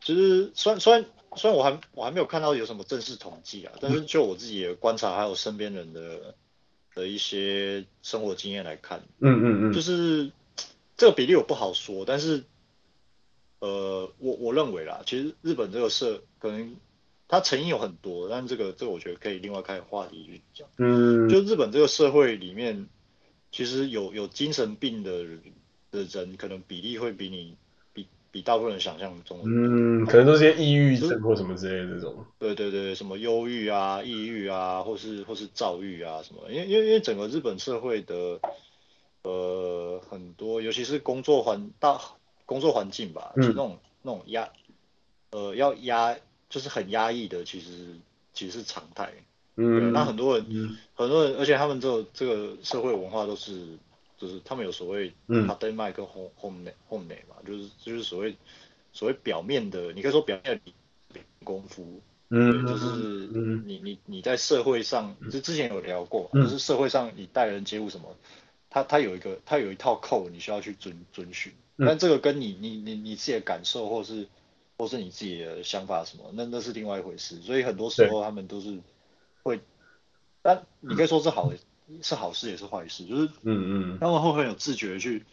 [0.01, 1.05] 其实虽然虽然
[1.37, 6.35] 虽然我还我还没有看到有什么正式统计啊，但是就我自己的观察还有身边人的。
[6.95, 10.33] 的一些生活经验来看，嗯嗯嗯，就是
[10.97, 12.43] 这个比例我不好说，但是，
[13.59, 16.75] 呃，我我认为啦，其实日本这个社可能
[17.29, 22.89] 它成因有很多，但这个这个我觉得可以另外开话题去讲，嗯，就日本这个社会里面，
[23.51, 25.25] 其实有有精神病的
[25.91, 27.57] 的人，可能比例会比你。
[27.93, 32.23] 比比大部分人想象中，嗯，可能都是些抑郁症或什么之类的这种。
[32.39, 36.43] 对对对，什么忧郁啊、抑郁啊，或是或是躁郁啊什么。
[36.51, 38.39] 因为因为因为整个日本社会的，
[39.23, 41.99] 呃，很多尤其是工作环大
[42.45, 44.51] 工作环境吧，就那种、嗯、那种压，
[45.31, 47.97] 呃，要压就是很压抑的，其实
[48.33, 49.13] 其实是常态。
[49.57, 53.79] 嗯，那很多人、嗯、很多人，而且他们这个这个社会文化都是。
[54.19, 55.13] 就是他们有所谓
[55.47, 58.35] 哈登麦跟后后内后内嘛，就是就是所谓
[58.91, 60.59] 所谓表面的，你可以说表面
[61.13, 62.87] 的功夫，嗯，就是
[63.67, 68.17] 你你你在社会上，就之前有聊过，就是社会上你待人接物什么，
[68.71, 74.29] 他他有一个他有一套 code 你需要去遵遵循，但这个跟你你你你自己的感受或是
[74.79, 78.81] 或是你自己的想法什么，那那是另外一回事，所以很多时候他们都是
[79.43, 79.61] 会，
[80.43, 81.57] 但你可以说是好的。
[82.03, 85.25] 是好事也是坏事，就是嗯嗯，他们会很有自觉的去，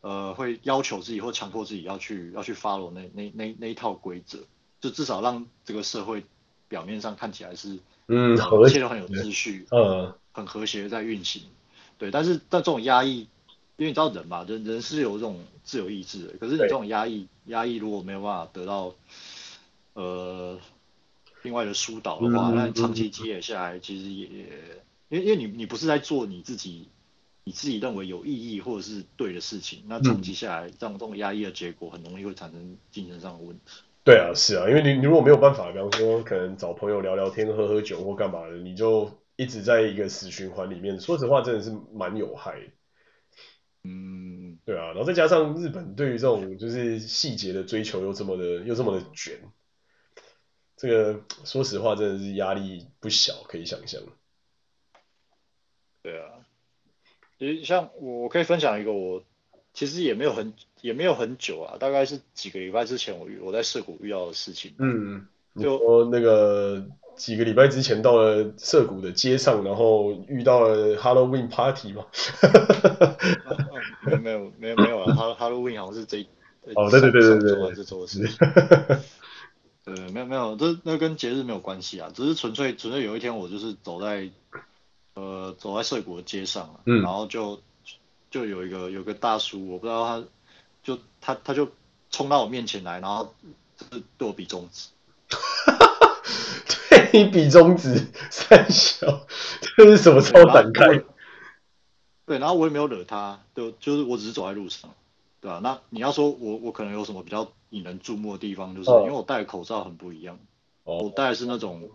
[0.00, 4.38] 呃，会要求自己或强迫自己要去要去 follow 那那那那一套规则，
[4.80, 6.24] 就至少让这个社会
[6.68, 11.42] 表面上看起来是嗯，一切都很有秩序，嗯，很和谐的在运行，
[11.98, 13.28] 对，但是但这种压抑，
[13.80, 18.94] 因为你知道人嘛，人人是有这种自由意志的，可是你这种压抑压抑如果没有办法得到，
[19.94, 20.58] 呃。
[21.42, 24.26] 另外的疏导的话，那、嗯、长期积累下来，其实也，
[25.08, 26.88] 因为因为你你不是在做你自己，
[27.44, 33.80] 你自己认为有意义或者是对的事情，那长期下来，这种这种压抑的结果，很容易会产生精神上的问题。
[34.04, 41.00] 对啊，是啊，因为你你如果没有办法，比方说可能找朋友聊聊天、喝喝酒或干嘛的，你就一直在一个死循环里面。
[41.00, 42.60] 说实话，真的是蛮有害。
[43.82, 49.40] 嗯，对啊，然后再加上日本对于这种就是细节的追求又这么的又这么的卷。
[50.76, 54.00] 这个说实话，真的是压力不小，可以想象。
[56.02, 56.46] 对啊，
[57.38, 59.22] 其实像我可以分享一个，我
[59.74, 64.74] 其实也没有很也没有很久啊，大概是几个礼拜之前我遇我在涩谷遇到的事情。
[64.78, 66.86] 嗯，就说那个
[67.20, 72.06] 几个礼拜之前到了涩谷的街上，然后遇到了 Halloween party 嘛。
[74.06, 76.26] 没有没有没有没有啊，Halloween 好像是这
[76.74, 78.38] 哦对对对对对，做完这周的事情。
[79.84, 84.30] 对，没有没有，这那跟节日没有关系啊，只是纯粹纯粹有一天我就是走在，
[85.12, 87.60] 呃，走在涩谷的街上，嗯，然后就
[88.30, 90.24] 就有一个有个大叔，我不知道他，
[90.82, 91.68] 就他他就
[92.10, 93.34] 冲到我面前来，然后
[93.76, 94.88] 就是对我比中指，
[96.90, 99.26] 对你比中指，三小，
[99.76, 101.02] 这是什么超展开？
[102.26, 104.90] 对，然后我也没有惹他，就就是我只是走在路上，
[105.40, 105.60] 对吧？
[105.62, 107.50] 那你要说我我可能有什么比较？
[107.72, 110.40] 引人注目的地方，就是因为我戴口罩很不一样。
[110.82, 111.04] 哦。
[111.04, 111.88] 我戴的是那种，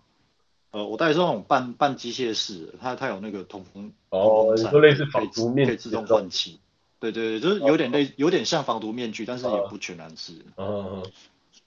[0.71, 3.91] 呃，我戴的是那种半半机械式的，它它有那个通风。
[4.08, 4.54] 哦。
[4.56, 5.71] 你说类似防毒面具。
[5.71, 6.62] 可以自动换气。
[7.02, 10.32] 对对对，就是有点类，有点像防毒面具，但是也不全然是。
[10.56, 11.12] 嗯嗯嗯。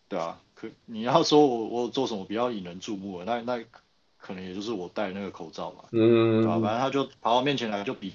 [0.09, 3.65] 对啊，可你要说我我做什么比较引人注目的，那那
[4.17, 5.85] 可能也就是我戴那个口罩嘛。
[5.93, 6.43] 嗯。
[6.43, 6.59] 对吧？
[6.61, 8.15] 反正他就跑到面前来就比。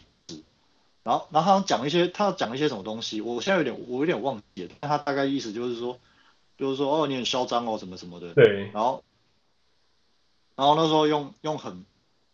[1.04, 4.72] 然后，然后他讲一些，他讲一些什么东西，我现在有点，我有点忘记了。
[4.80, 6.00] 但他大概意思就是说，
[6.58, 8.34] 就是说，哦，你很嚣张哦，什么什么的。
[8.34, 8.70] 对。
[8.74, 9.04] 然后，
[10.56, 11.86] 然后那时候用用很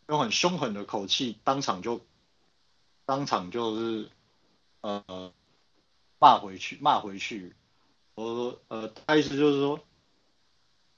[0.07, 2.01] 用很凶狠的口气，当场就
[3.05, 4.09] 当场就是
[4.81, 5.31] 呃
[6.19, 7.53] 骂回去，骂回去。
[8.13, 9.79] 我说，呃，他意思就是说，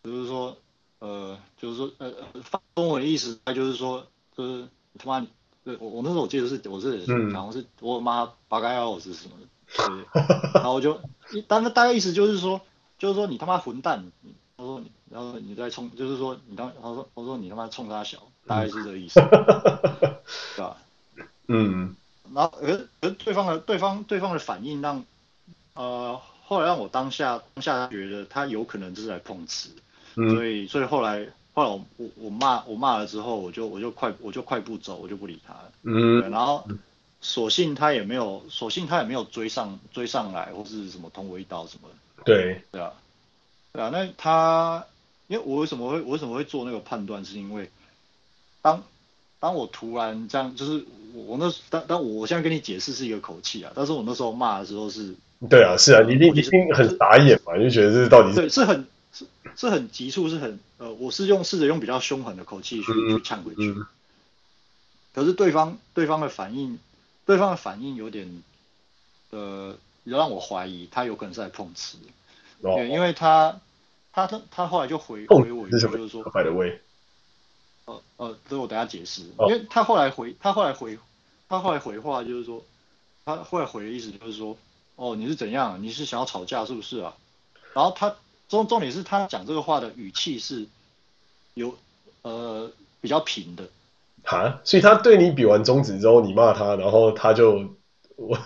[0.03, 0.57] 就是说，
[0.99, 2.11] 呃，就是说，呃，
[2.43, 5.25] 发中文的意思，他就是说，就是他妈。
[5.63, 9.45] 对，我我那时候我记得是我是好像是我妈八嘎幺是什么的，
[9.77, 10.99] 对，然后我就
[11.31, 12.61] 一，但是大概意思就是说，
[12.97, 14.11] 就是说你他妈混蛋，
[14.57, 19.19] 他说你，然后你在冲，就是说你当，他说我说你他妈冲他小，大概是这个意思，
[20.57, 20.77] 对吧？
[21.45, 21.95] 嗯，
[22.33, 25.05] 然后而而对方的对方对方的反应让，
[25.75, 29.69] 呃，后来让我当下当下觉得他有可能就是在碰瓷，
[30.15, 31.27] 所以所以后来。
[31.53, 35.71] 后来我我我骂我骂了之后，我就我就快我就快步走，我就不理他了。
[35.83, 36.21] 嗯。
[36.31, 36.65] 然后，
[37.19, 42.23] 索性他也没有，索性他也没有追上追上来，或是什么捅我一刀什么的。
[42.23, 42.61] 对。
[42.71, 42.93] 对啊。
[43.73, 44.85] 对啊，那他，
[45.27, 47.69] 因为我为什么会我为什么会做那个判断，是因为
[48.61, 48.81] 当
[49.41, 55.13] 当我突然这样，就是我我那当当我现在跟你解释是一个口气啊，但是我那时候骂的时候是。
[55.49, 58.35] 对啊，是啊，你一定一定很傻眼嘛，就觉得这到底是。
[58.35, 58.87] 对，是很。
[59.13, 59.25] 是
[59.57, 63.85] 是很急促，是很呃，我是用试着用比较凶狠的口气去、嗯、去呛回去，嗯、
[65.13, 66.79] 可是对方对方的反应，
[67.25, 68.41] 对方的反应有点
[69.31, 71.97] 呃，让我怀疑他有可能是在碰瓷，
[72.61, 73.59] 哦、对，因为他
[74.13, 76.23] 他他他后来就回回我一句，就是说，
[77.85, 80.97] 呃呃，这我等下解释，哦、因为他后来回他后来回
[81.49, 82.63] 他后来回话就是说，
[83.25, 84.57] 他后来回的意思就是说，
[84.95, 85.83] 哦，你是怎样？
[85.83, 87.17] 你是想要吵架是不是啊？
[87.73, 88.15] 然后他。
[88.51, 90.65] 重重点是他讲这个话的语气是
[91.53, 91.73] 有
[92.21, 93.63] 呃比较平的，
[94.25, 97.69] 哈，所以他对你比完中指之后，你骂他，然后他就
[98.17, 98.37] 我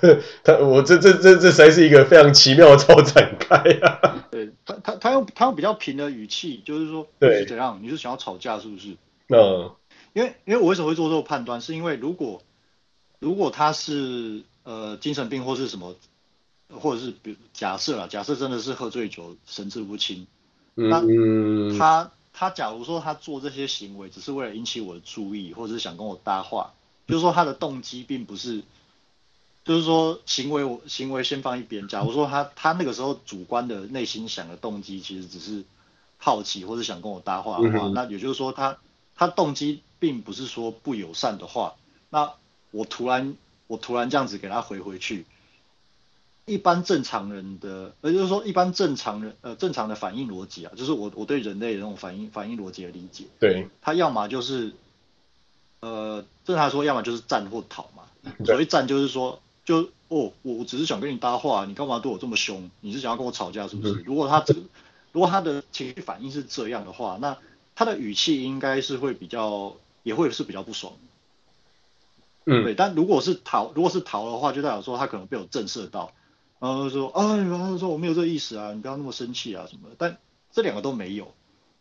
[0.43, 4.27] 他我这这这这才是一个非常奇妙的超展开啊！
[4.29, 7.79] 对他他他用他用比较平的语气，就是说你是怎样？
[7.81, 8.95] 你是想要吵架是不是？
[9.29, 9.71] 嗯，
[10.13, 12.43] 因为因为我为什么会做这个判断，是因为如果
[13.17, 15.95] 如果他是呃精神病或是什么。
[16.69, 20.27] 或者是比如假设啊，假设真的是喝醉酒神志不清，
[20.75, 26.73] 嗯、那他他假如说他做这些行为只是为了引起我的注意，或者是想跟我搭话，
[27.07, 28.63] 就是说他的动机并不是，
[29.63, 35.63] 就是说行为我行为先放一边，假如说他他那个时候主观的内心想的动机其实只是
[36.17, 38.77] 好奇或者想跟我搭话的话，嗯、那也就是说他
[39.15, 41.75] 他动机并不是说不友善的话，
[42.09, 42.33] 那
[42.71, 43.35] 我突然
[43.67, 45.25] 我突然这样子给他回回去，
[46.45, 54.73] 一般正常人的，也就是说一般正常人呃正常的反应逻辑啊，就是我我对人类的那种反应反应逻辑的理解，对，他要么就是
[55.79, 58.03] 呃正常来说，要么就是战或逃嘛。
[58.45, 62.69] 所谓战就是说，就哦我我只是想跟你搭话，你干嘛对我这么凶？
[62.81, 63.93] 你是想要跟我吵架是不是？
[64.05, 64.61] 如果他这个
[65.11, 67.37] 如果他的情绪反应是这样的话，那
[67.75, 70.93] 他的语气应该是会比较，也会是比较不爽。
[72.45, 72.75] 嗯，对。
[72.75, 76.11] 但如果是逃，如果是逃的话，就代表说他可能被我震慑到，
[76.59, 79.95] 然后说，哎，然后说我没有这个意思啊，你不要那么生气啊什么的。
[79.97, 80.17] 但
[80.51, 81.33] 这两个都没有，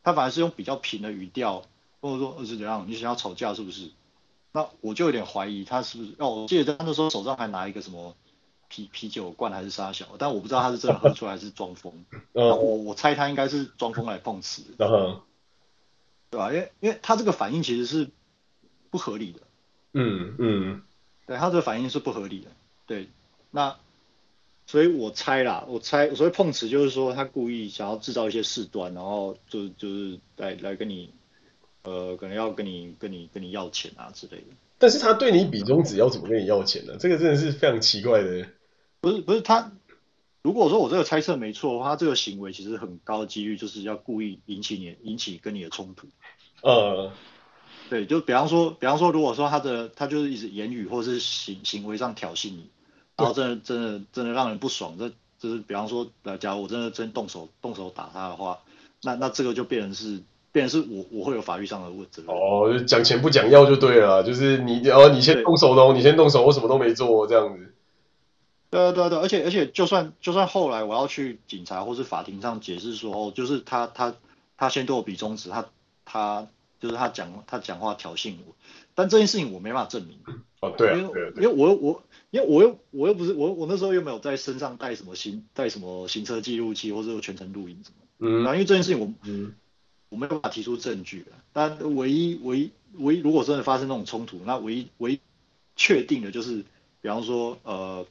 [0.02, 1.62] 他反而是用比较平的语调，
[2.00, 3.90] 或者说是怎样，你想要吵架是不是？
[4.52, 6.14] 那我就有点怀疑他是不是。
[6.18, 8.14] 哦，我记得他那时候手上还拿一个什么。
[8.66, 12.04] 啤啤酒罐还是沙小，但我不知道他是真的喝出来还是装疯。
[12.32, 14.88] 我我猜他应该是装疯来碰瓷，对
[16.38, 16.50] 吧？
[16.50, 18.10] 因为因为他这个反应其实是
[18.90, 19.40] 不合理的。
[19.92, 20.82] 嗯嗯，
[21.24, 22.50] 对他这个反应是不合理的。
[22.87, 23.08] 对，
[23.52, 23.76] 那
[24.66, 31.11] 所以我猜啦，我猜所谓碰瓷就是说他故意想要制造一些事端，然后就就是来来跟你
[31.83, 34.46] 呃可能要跟你跟你跟你要钱啊之类的。
[34.79, 36.96] 但是他对你比中指要怎么跟你要钱呢？
[36.98, 38.46] 这个真的是非常奇怪的。
[39.00, 39.70] 不是不是他，
[40.42, 46.09] 如果说我这个猜测没错的话，他这个行为其实很高的几率就是要故意引起你引起跟你的冲突。
[46.62, 47.12] 呃，
[47.90, 52.70] 对，就比方说比方说，如果说他的他就是一直言语或者是行行为上挑衅你，
[53.16, 56.07] 然后真的真的真的让人不爽，这就是比方说，
[56.40, 58.59] 假如我真的真动手动手打他的话，
[59.03, 60.22] 那那这个就变成是。
[60.55, 62.22] 变成是我我会有法律上的问题。
[62.29, 67.74] 哦，讲钱不讲要就对了，就是你哦，你先动手喽，你先动手，我什么都没做这样子。
[68.70, 74.14] 对啊对啊对，而且而且就算就算后来我要去警察或是法庭上解释说，哦，就是他他
[74.57, 75.66] 他先对我比中指，他
[76.05, 76.46] 他
[76.84, 78.54] 就是他讲他讲话挑衅我，
[78.94, 80.18] 但这件事情我没办法证明。
[80.60, 87.96] 哦对啊，因为因为我我因为我又我又不是我我那时候又没有在身上带什么行带什么行车记录器或者全程录音什么。
[88.18, 88.42] 嗯。
[88.42, 89.54] 然后因为这件事情我嗯。
[90.10, 95.20] 我没有办法提出证据，但唯一唯一唯一，如果真的发生那种冲突，那唯一唯一
[95.74, 96.62] 确定的就是，
[97.00, 98.06] 比方说呃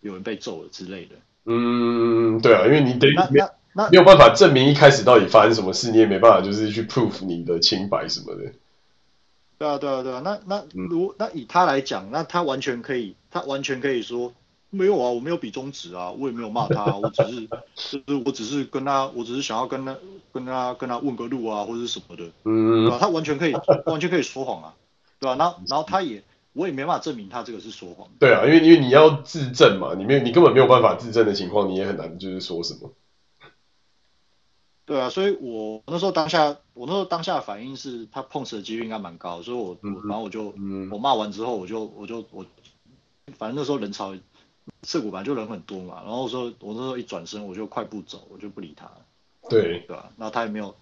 [0.00, 1.14] 有人被揍了之类的。
[1.46, 3.40] 嗯，对啊，因为你等于没
[3.72, 8.52] 那没有办法证明一开始到底发生什么事，你也没办法就是去 prove 你的清白什么的。
[9.58, 14.32] 对啊，对啊，对啊，那那如那以他来讲，那他完全可以，他完全可以说。
[14.72, 17.24] 没有啊，我没有比中指啊，我也没有骂他， 我只
[17.74, 19.96] 是，就是我只是跟他，我只是想要跟他，
[20.32, 22.88] 跟他，跟他问个路啊，或者是什么的，嗯？
[23.00, 23.54] 他完全可以，
[23.86, 24.74] 完全可以说谎啊，
[25.18, 25.34] 对吧？
[25.34, 28.06] 然后，然后他也，我也没办法证明他这个是说谎。
[28.20, 32.92] 对啊，因为因为你要自证嘛，你没有，你根本没有办法自证的情况，你也很难就是说什么。
[34.90, 42.44] 对啊，所以我那时候当下，我那时候当下的反应是他碰瓷的几率应该蛮高，所以我，嗯、然后我就，嗯、我骂完之后，我就，我就，我，
[43.38, 44.12] 反正那时候人潮。
[44.82, 48.90] 涩谷本来就人很多嘛，然后说，我那时候一转身，我就快步走，我就不理他。
[49.48, 50.10] 对，对吧？
[50.16, 50.74] 那他也没有，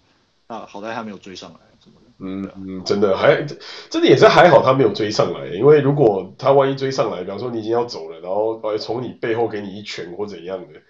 [0.47, 2.11] 那好在他没有追上来什么的。
[2.17, 3.45] 嗯嗯，真的还
[3.89, 10.81] 真的也是还好，他没有追上来，因为如果他万一追上来，比方说你已经要走了，然后呃从你背后给你一拳或怎样的，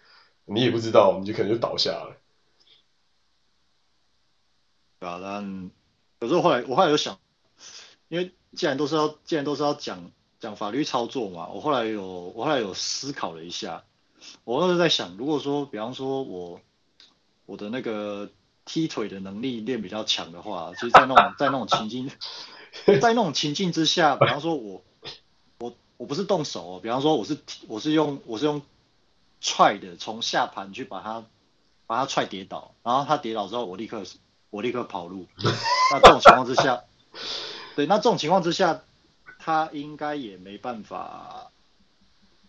[0.46, 2.16] 你也不知道，你就可能就倒下了。
[5.00, 5.72] 对啊，但
[6.20, 7.18] 有时候后来我后来有想，
[8.08, 10.12] 因为既然都是要，既然都是要讲。
[10.42, 12.02] 讲法律操作嘛，我后来有
[12.34, 13.84] 我后来有思考了一下，
[14.46, 16.62] 我那时候在想，如果说比方说我
[17.46, 18.30] 我的那个
[18.64, 22.10] 踢腿的能力练比较强的话，其实在那种在那种情境，
[23.02, 24.82] 在那种情境之下，比方说我
[25.60, 28.62] 我我不是动手哦，比方说我是我是用我是用
[29.42, 31.26] 踹的，从下盘去把他
[31.86, 34.04] 把他踹跌倒，然后他跌倒之后，我立刻
[34.50, 35.28] 我立刻跑路。
[35.92, 36.84] 那这种情况之下，
[37.76, 38.82] 对，那这种情况之下。
[39.42, 41.50] 他应该也没办法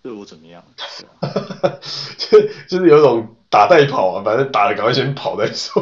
[0.02, 0.64] 对我怎么样，
[2.18, 5.80] 就就是有种打带跑啊，反正打了赶快先跑再说。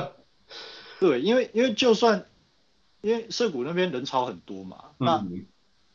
[0.98, 2.24] 对，因为因为就算
[3.02, 5.22] 因为涩谷那边人潮很多嘛，嗯、那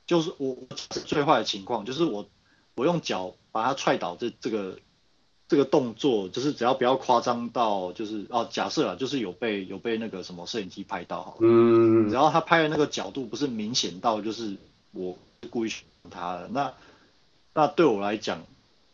[0.06, 2.30] 就是我最坏的情况就是我
[2.76, 4.78] 我用脚把他踹倒这这个
[5.48, 14.58] 这个动作，就是只要不要夸张到就是哦，假设啊，就是有被有被那个什么摄影机拍到好了，嗯，只要他拍的那个角度不是明显到就是
[14.92, 15.18] 我
[15.50, 16.74] 故意选他的，那
[17.54, 18.44] 那对我来讲，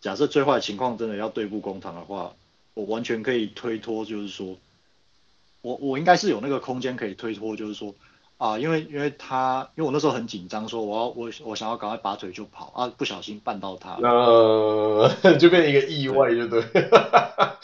[0.02, 2.36] 假设最坏的情况真的要对簿公堂的话，
[2.74, 4.58] 我完全可以推脱，就是说
[5.62, 7.96] 我我应该是有那个空间可以推脱，就是说。
[8.42, 17.60] 啊，因为因为他，因为我那时候很紧张，说我要我我想要赶快拔腿就跑啊，不小心绊到他，呃， 就变成一个意外，就对，对啊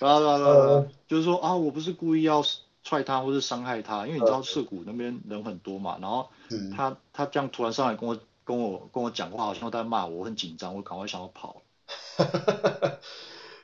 [0.00, 2.42] 对啊对啊，就是说啊，我不是故意要
[2.82, 6.30] 踹他或是伤害他，因为你知道涩谷那边人很多嘛，然后
[6.74, 11.60] 他他这样突然上来跟我跟我跟我讲话，好像在骂我，我很紧张，我赶快想要跑。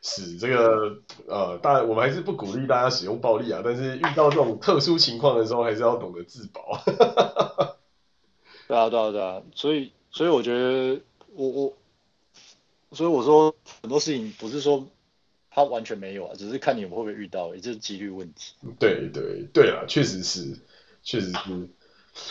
[0.02, 0.96] 是这个
[1.26, 6.80] 呃，当然我们还是不鼓励大家使用暴力啊，但是遇到这种特殊情况的时候，还是要懂得自保。
[8.66, 11.00] 对啊，对啊，对啊，所以所以我觉得
[11.34, 11.76] 我我，
[12.92, 14.86] 所以我说很多事情不是说
[15.50, 18.54] 他完全没有啊，只是看你们会不会遇到，也就是几率问题。
[18.78, 20.56] 对对对啊，确实是，
[21.02, 21.68] 确实是。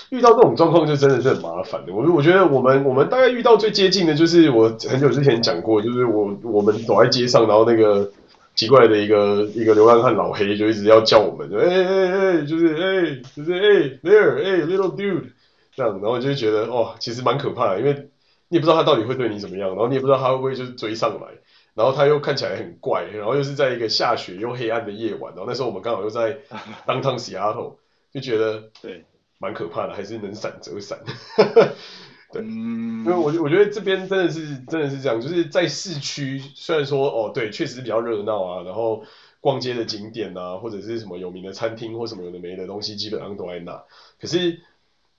[0.10, 1.94] 遇到这种状况就真的是很麻烦的。
[1.94, 8.10] 我我觉得我们我们大概遇到最接近的就是我很久之前讲过，就是我我们走在街上，然后那个
[8.56, 15.32] 奇怪的一个一个流浪汉老黑就一直要叫我们，哎哎哎，就是哎就是哎 there 哎 little dude
[15.76, 18.10] 这样，然后就觉得哦，其实蛮可怕的，因为
[18.48, 21.28] 你也不知道他到底会对你怎么样，然后你也不知道他会不会就是追上来，
[21.76, 26.40] 然后他又看起来很怪，然后又是在一个下雪又黑暗的夜晚，然后那时候我们刚好又在
[26.88, 27.76] downtown Seattle，
[28.14, 29.06] 就觉得对。
[29.40, 31.00] 蛮可怕的，还是能闪则闪。
[32.32, 39.04] 对，嗯、因为我我觉得这边真的是真的是这样，就是在市区，虽然说哦对，确实比较热闹啊，然后
[39.42, 43.84] 逛街的景点啊，或者是什么有名的餐厅或什么有的没的东西，基本上都在那。
[44.22, 44.60] 可是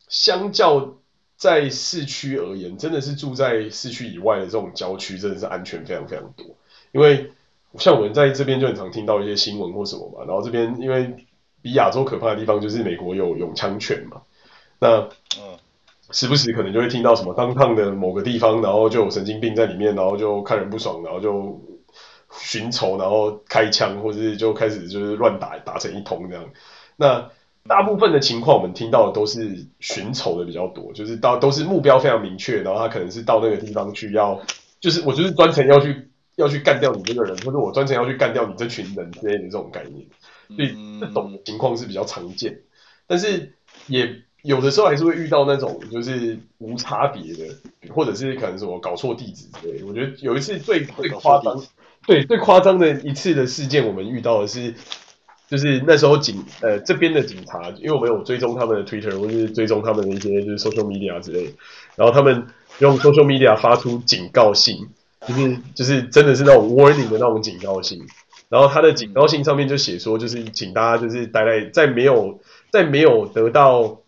[0.06, 0.94] 相较
[1.36, 6.46] 在市区而言，真的是住在市区以外的这种郊区，真的是安全非常非常多。
[6.92, 7.32] 因为
[7.76, 11.26] 像我们在这边就很常听到一些新闻或什么嘛，然后这边因为。
[11.62, 14.22] 比亚洲可怕的地方就是美国有永枪权嘛，
[14.78, 15.00] 那
[15.38, 15.58] 嗯，
[16.10, 21.60] 时不时可能就会听到什么当趟的某个地方，然后就有神经病在里面，然后就看人不爽，然后就
[22.32, 26.44] 寻仇，然后开枪，或者是就开始就是乱打，打成一通这样。
[26.96, 27.30] 那
[27.68, 34.40] 大部分的情况我们听到的都是寻仇的比较多，就是到都是目标非常明确，然后他可能是到那个地方去要，
[34.80, 40.06] 就是我就是专程要去要去干掉你这个人，或者我专程要去干掉你这群人之类的这种概念。
[40.56, 42.60] 所以这种情况是比较常见，
[43.06, 43.54] 但是
[43.86, 47.54] 也有的时候还是会遇到那种就是无差别的，
[47.94, 49.82] 或者是可能什么搞错地址之类。
[49.84, 51.62] 我觉得有一次最最夸张，
[52.06, 54.74] 对最夸张的一次的事件，我们遇到的是，
[55.48, 61.54] 就是那时候警呃这边的警察，因为我们有追踪他们的 Twitter 或者是追踪他们的一些就是 social media 之类，
[61.96, 62.46] 然后他们
[62.78, 64.88] 用 social media 发出警告信，
[65.26, 68.00] 就是就是真的是那种 warning 的那种警告信。
[68.50, 72.40] 然后他的警告信上面就写说，就是请大家就是待在在没有
[72.72, 74.02] 在没有得到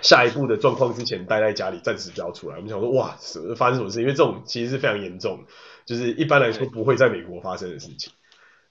[0.00, 2.56] 下一步的状况之前，待在家里，暂时不要出来。
[2.56, 3.18] 我们想说，哇，
[3.56, 4.00] 发生什么事？
[4.00, 5.44] 因为这种其实是非常严重，
[5.84, 8.10] 就是一般来说不会在美国发生的事情。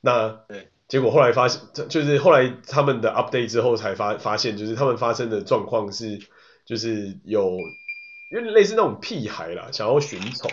[0.02, 6.20] 那对，结果后来发现，就是后来他们的 update 之后才发发现，就是他们发生的状况是，
[6.66, 7.60] 就是有
[8.32, 10.50] 有点类似那种屁孩啦，想要寻仇，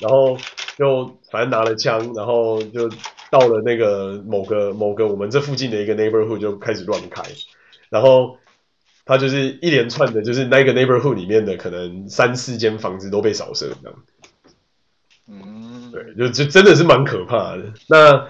[0.00, 0.38] 然后
[0.78, 2.88] 就反正拿了枪，然后就。
[3.30, 7.22] 到了那个某个某个我们这附近的一个 neighborhood 就开始乱开，
[7.88, 8.38] 然后
[9.04, 13.98] 他就是一连串的，就是那个 neighborhood 里面的可能三四间房子都被扫射这样。
[15.28, 17.64] 嗯，对，就就真的是蛮可怕的。
[17.88, 18.28] 那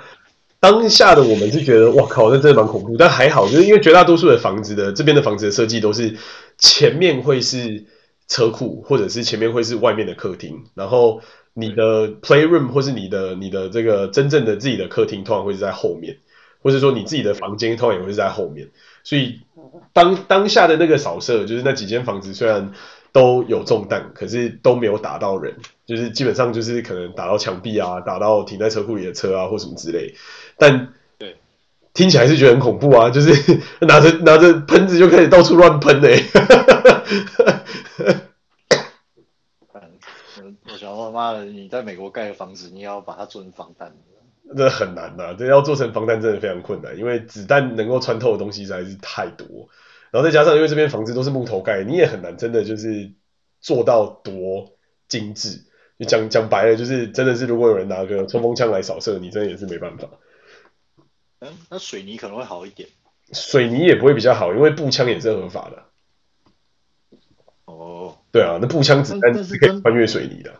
[0.60, 2.96] 当下的我们是觉得，哇靠，那真的蛮恐怖。
[2.96, 6.16] 但还好，就是因为绝大多数的房子的这边的房子的设计都是
[6.56, 7.84] 前面会是
[8.28, 11.20] 车库，或者是前面会是外面的客厅，然后。
[11.58, 16.18] 你的 playroom 或是你的你的这个真正的自己的客厅，通常会是在后面，
[16.62, 18.68] 或者说你自己的房间通常也会是在后面。
[19.02, 19.40] 所以
[19.94, 22.72] 当当下的那个扫射，就是那几间房子虽然
[23.10, 30.14] 都有中弹，可是都没有打到人，就是基本上就是可能打到墙壁啊，打到停在车库里的车啊或什么之类。
[30.58, 31.36] 但对，
[31.94, 36.22] 听起来是觉得很恐怖啊，就是 拿着拿着喷子就开始到处乱喷哎。
[41.10, 41.44] 妈的！
[41.44, 43.94] 你在美国盖个房子，你要把它做成防弹，
[44.56, 45.36] 这很难呐、啊！
[45.38, 49.68] 这要做成防弹真的非常困难，因为子弹能够穿透的东西实在是太多，
[50.10, 53.12] 然后再加上因为这边房子都是木头盖，你也很难真的就是
[53.60, 54.76] 做到多
[55.08, 55.64] 精致。
[55.96, 60.08] 你讲讲白了，就是真的是如果有人拿个冲锋枪来扫射你，真的也是没办法。
[61.40, 62.88] 嗯，那水泥可能会好一点。
[63.32, 65.82] 水泥也不会比较好，因为步枪也是合法的。
[67.64, 70.54] 哦，对啊，那步枪子弹是可以穿越水泥的。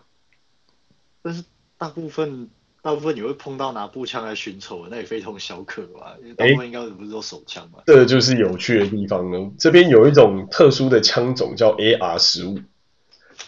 [1.27, 1.43] 但是
[1.77, 2.49] 大部分
[2.83, 6.17] 大部分你会碰到拿步枪来寻仇的，那也非同小可吧？
[6.23, 7.81] 因为大部分应该不是都手枪嘛。
[7.85, 9.51] 这就是有趣的地方了。
[9.59, 12.61] 这边有一种特殊的枪种叫 AR 十五，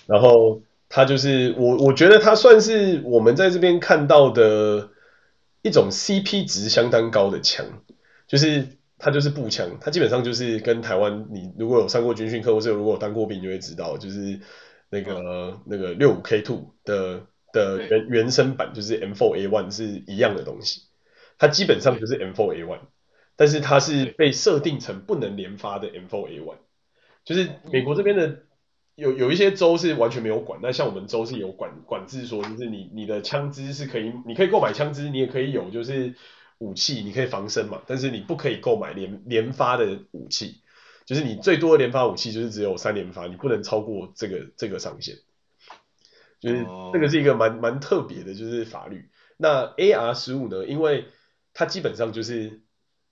[0.07, 4.91] 然后它就是我我觉得它算是我们在这边看到的
[5.63, 7.65] 一种 CP 值相当高的枪，
[8.27, 8.67] 就是
[8.99, 14.41] 它就是步枪，它基本上就是跟台湾你如果有上过军训课，或是如果有当过兵，就会知道，就是
[14.91, 17.23] 那个、嗯、那个六五 K two 的。
[17.53, 20.83] 的原原生版就是 M4A1 是一样的东西，
[21.39, 22.81] 它基本上就是 M4A1，
[23.37, 26.57] 但是它是被设定成不能连发的 M4A1，
[27.25, 28.43] 就是美国这边的
[28.95, 36.15] 有有一些州是完全没有管，那像我们州是有管管制说，就是你你的枪支是可以，你可以购买枪支，你也可以有就是
[36.59, 40.63] 武器，你可以防身嘛，但是你不可以购买连连发的武器，
[41.07, 45.15] 就是你最多的连发武器就是只有三连发，你不能超过这个这个上限，
[46.41, 49.11] 就是这个是一个蛮蛮特别的，就是法律。
[49.37, 50.67] 那 AR 十五呢？
[50.67, 51.07] 因为
[51.55, 52.61] 它基本上就是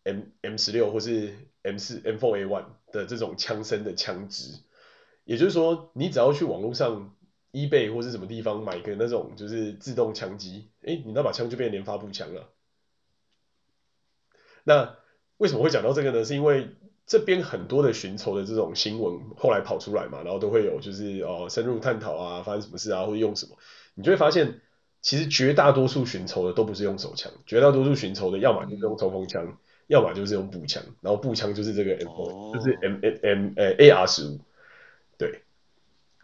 [0.05, 4.61] M M 十六或是 M 四 M four A one 的这种枪身的枪支，
[5.25, 7.17] 也就是说，你只要去网络上
[7.53, 12.49] eBay 或是什么地方买个那种就是自动枪机，诶，你那把枪就变成连发步枪了。
[14.65, 14.97] 那
[15.37, 16.25] 为什么会讲到这个呢？
[16.25, 16.69] 是因为
[17.07, 23.57] 这边很多的寻仇的这种新闻后来跑出来嘛，然后都会有就是哦深入探讨啊，发生什么事啊，或者用什么，
[23.95, 24.61] 你就会发现。
[25.03, 34.41] 其实绝大多数寻仇的都不是用手枪，绝大多数寻仇的要么就是用冲锋枪，嗯、要么就是用步枪，然后步枪就是这个 M，、哦、就是 M M M 呃 A R 十五，
[35.17, 35.43] 对，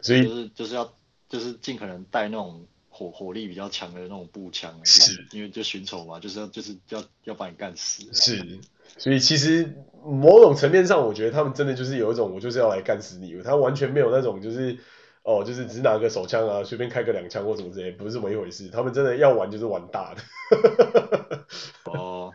[0.01, 0.93] 所以就是就是要
[1.29, 8.59] 就是尽可能带那种火火力比较强的那种步枪，是，因为就寻仇嘛，就是要就是要要把你干死，是，
[8.97, 9.75] 所以其实
[10.05, 14.77] 某种层面上，我觉得他们真的就是有一种我就是要来干死你，他完全没有那种就是。
[15.25, 18.67] 哦，就是只拿个手枪啊，随便开个两枪或什么之类，不是这么一回事。
[18.67, 20.21] 他们真的要玩就是玩大的。
[21.89, 22.33] 哦，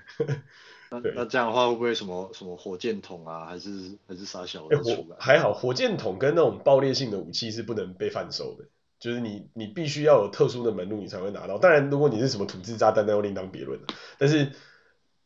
[0.90, 5.16] 那那这样的话会不会什么什么火箭筒啊，还是还是啥小的出来？
[5.16, 8.64] 欸，还好，火箭筒跟那种爆裂性的武器是不能被贩售的，
[8.99, 11.59] 就是你你必须要有特殊的门路你才会拿到。
[11.59, 13.80] 当然，如果你是什么土制炸弹，那又另当别论。
[14.18, 14.53] 但是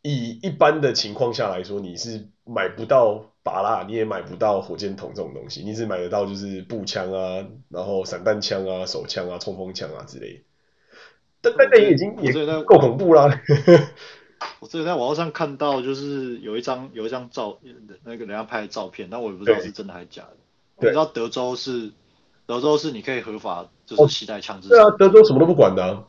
[0.03, 3.27] 以一般的情况下来说，你是买不到。
[3.45, 10.41] 拔啦，你也买不到火箭筒这种东西，你只买得到就是步枪啊，然后散弹枪啊、手枪啊、冲锋枪啊之类的。
[11.41, 13.43] 但但那已经也够恐怖啦。
[14.61, 17.59] 我之前在网络上看到，就是有一张有一张照，
[18.05, 20.37] 那个人家拍的照片，但我也不知道是真的还是假的。
[20.77, 21.91] 你知道德州是
[22.53, 24.69] 德州是你可以合法就是携带枪支。
[24.69, 26.05] 对啊，德州什么都不管的啊。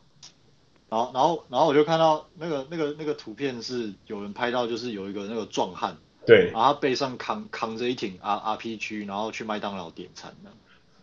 [0.90, 5.96] 然后然后然后我就看到那个那个那个图片是有人拍到，就是有一个那个壮汉。
[6.26, 10.50] 对，然后他背上扛扛着一挺 R R P G，然后去麦当劳点餐的。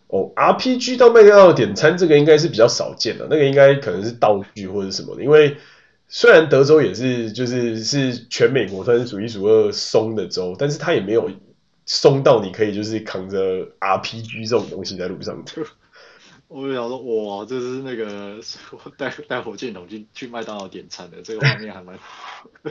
[0.08, 5.22] 哦，R P G 到麦当劳点餐这个应该是比较少见的，那个应该可能是道具或者什么的。
[5.22, 5.56] 因为
[6.08, 11.30] 虽然德州也是就是是全美国算是数一数二松的州，但是他也没有
[11.92, 15.60] 松到你可以就是扛着 R P G 这种东西在路上走。
[16.46, 18.38] 我就想说，哇，这是那个
[18.96, 21.98] 带带火箭筒去去麦当劳点餐的，这个画面还蛮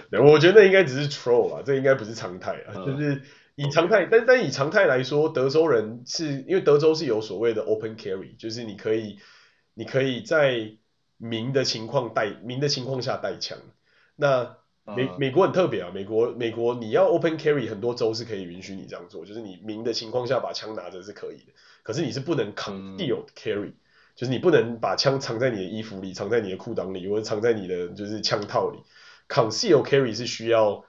[0.09, 0.19] 对。
[0.23, 2.73] 我觉得那应该只是 troll 啊，这应该不是常态啊。
[2.77, 3.21] 嗯、就是
[3.55, 9.19] 以常态，但但以常态来说，德州人是因为德州是有所谓的 open carry，就是你可以
[9.73, 10.77] 你可以在
[11.17, 13.57] 明的情况带明的情况下带枪。
[14.15, 14.55] 那
[14.95, 21.53] 美、嗯、美国很特别啊，美国美国你要 open carry，很多州是可以允许你这样做，就是你明的情况下把枪拿着是可以的。
[21.83, 23.73] 可是你是不能 concealed carry，、嗯、
[24.15, 28.79] 就是你不能把枪藏在你的衣服里，藏在你的裤裆里，或者藏在你的就是枪套里。
[29.27, 30.85] concealed carry 是需要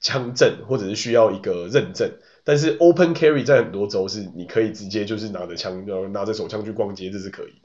[0.00, 2.12] 枪证或者是需要一个认证，
[2.44, 7.62] 但是 open carry 在很多州是你可以直接就是拿着枪，然后拿着手枪去逛街，这是可以。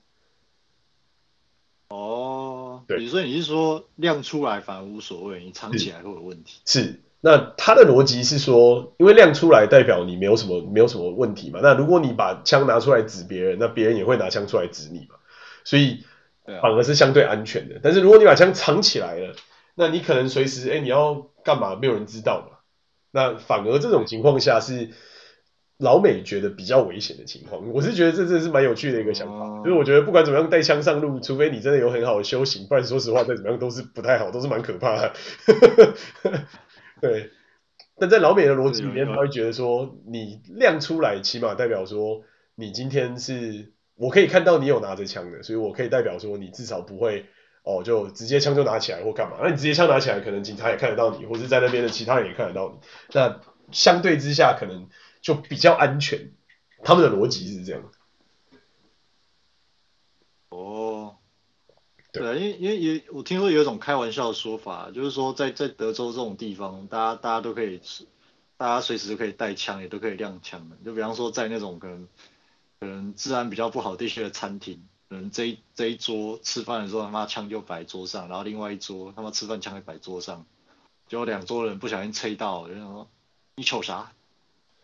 [2.84, 6.60] 哦，对，所以你是说亮出来反而无所谓，你藏起来会有问题？
[6.66, 7.00] 是。
[7.26, 11.62] 那他的逻辑是说，因为亮出来代表你没有什么没有什么问题嘛。
[11.64, 15.16] 那如果你把枪拿出来指别人，那别人也会拿枪出来指你嘛。
[15.64, 16.04] 所以
[16.44, 17.80] 反而是相对安全的。
[17.82, 19.36] 但是如果你把枪藏起来了，
[19.74, 22.58] 那你可能随时哎、欸、你要干嘛没有人知道嘛。
[23.12, 24.90] 那反而这种情况下是
[25.84, 27.62] 老美觉得比较危险的情况。
[27.74, 29.62] 我是觉得这真的是蛮有趣的一个想法。
[29.64, 35.14] 就是我觉得不管怎么样带枪上路，除非你真的有很好的修行，不然说实话再怎么样都是不太好，都是蛮可怕的。
[37.02, 37.32] 对，
[37.98, 42.22] 但在老美的逻辑里面，他会觉得说，你亮出来，起码代表说，
[42.56, 47.26] 你今天是我可以看到你有拿着枪的，所以我可以代表说，你至少不会
[47.64, 49.38] 哦，就直接枪就拿起来或干嘛。
[49.44, 52.88] 那你直接枪拿起来，可能警察也看得到你，或者在那边的其他人也看得到你。
[53.14, 54.88] 那相对之下，可能
[55.24, 56.32] 就比较安全。
[56.84, 57.82] 他们的逻辑是这样。
[60.50, 61.16] 哦
[62.12, 67.82] 对啊，因为因为也我听说有一种开玩笑的说法，就是说在在德州这种地方，大家大家都可以，
[68.56, 70.76] 大家随时都可以带枪，也都可以亮枪的。
[70.86, 72.08] 就比方说在那种可能
[72.80, 80.46] 可能治安比较不好地区的餐厅，可能这一这一桌吃饭的时候他妈枪就摆桌上，然后另外一桌他妈吃饭枪也摆桌上，
[81.08, 83.10] 就两桌人不小心吹到，就说
[83.56, 84.12] 你瞅啥？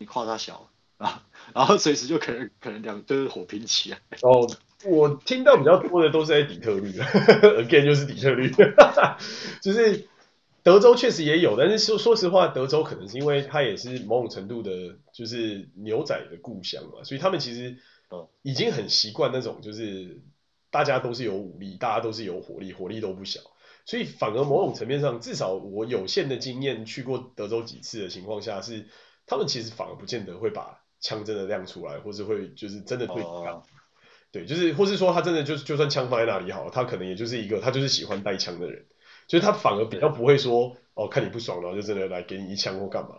[0.00, 1.22] 你夸他小啊？
[1.54, 3.98] 然后随时就可能可能两就是火拼起来。
[4.22, 4.50] 哦。
[4.82, 6.90] 我听到比较多的都是在底特律，
[7.60, 8.50] again 就是底特律，
[9.60, 10.08] 就是
[10.62, 17.76] 德州确实也有，但是说说实话，德州可能是因为它也是某种程度的，就是牛仔的故乡嘛，所以他们其实
[18.40, 20.22] 已经很习惯那种，就是
[20.70, 23.40] 大家都是有武力，大家都是有火力，火力都不小，
[23.84, 28.86] 所以反而某种层面上，至少我有限的经验去过德州几次的情况下，是
[29.30, 33.62] 他们其实反而不见得会把枪真的亮出来，或是会就是真的对你干。
[34.32, 38.84] 对，就是或是说他真的就是就算枪放在那里好，他可能也就是一个他就是喜欢带枪的人。
[39.28, 43.10] 所以他反而比较不会说哦，看你不爽，然后就真的来给你一枪或干嘛。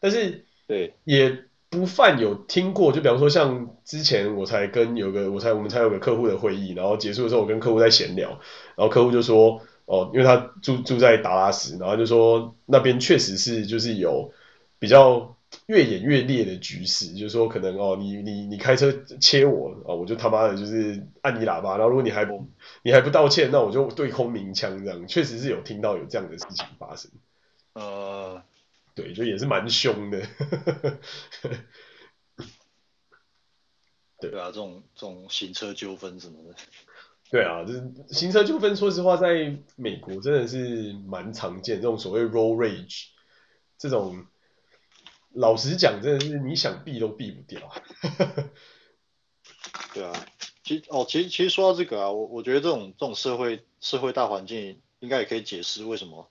[0.00, 8.28] 但是对，也不犯有听过，就比方说像之前我才跟有个我才我们才有个客户的会议，然后结束的时候我跟客户在闲聊，
[8.76, 14.30] 然后客户就说哦，因为他住住在达拉斯，然后就说那边确实是就是有
[14.78, 15.34] 比较。
[15.66, 22.46] 越演越烈的局势，就是说可能哦，你你你开车切我哦，我就他妈的就是按你喇叭，然后如果你还不
[22.82, 27.10] 你还不道歉，那我就对空鸣枪这样，确实是有听到有这样的事情发生。
[27.72, 28.42] 呃，
[28.94, 30.22] 对，就也是蛮凶的。
[34.20, 36.54] 对啊，这种这种行车纠纷什么的。
[37.30, 43.06] 对啊，就是行车纠纷，说实话，在美国真的是蛮常见，这种所谓 road rage
[43.78, 44.26] 这种。
[45.34, 47.60] 老实讲，真的是你想避都避不掉。
[49.92, 50.26] 对啊，
[50.62, 56.28] 其实哦，其实其实说到这个啊，我我觉得这种这种社会社会大环境，应该也可以解释为什么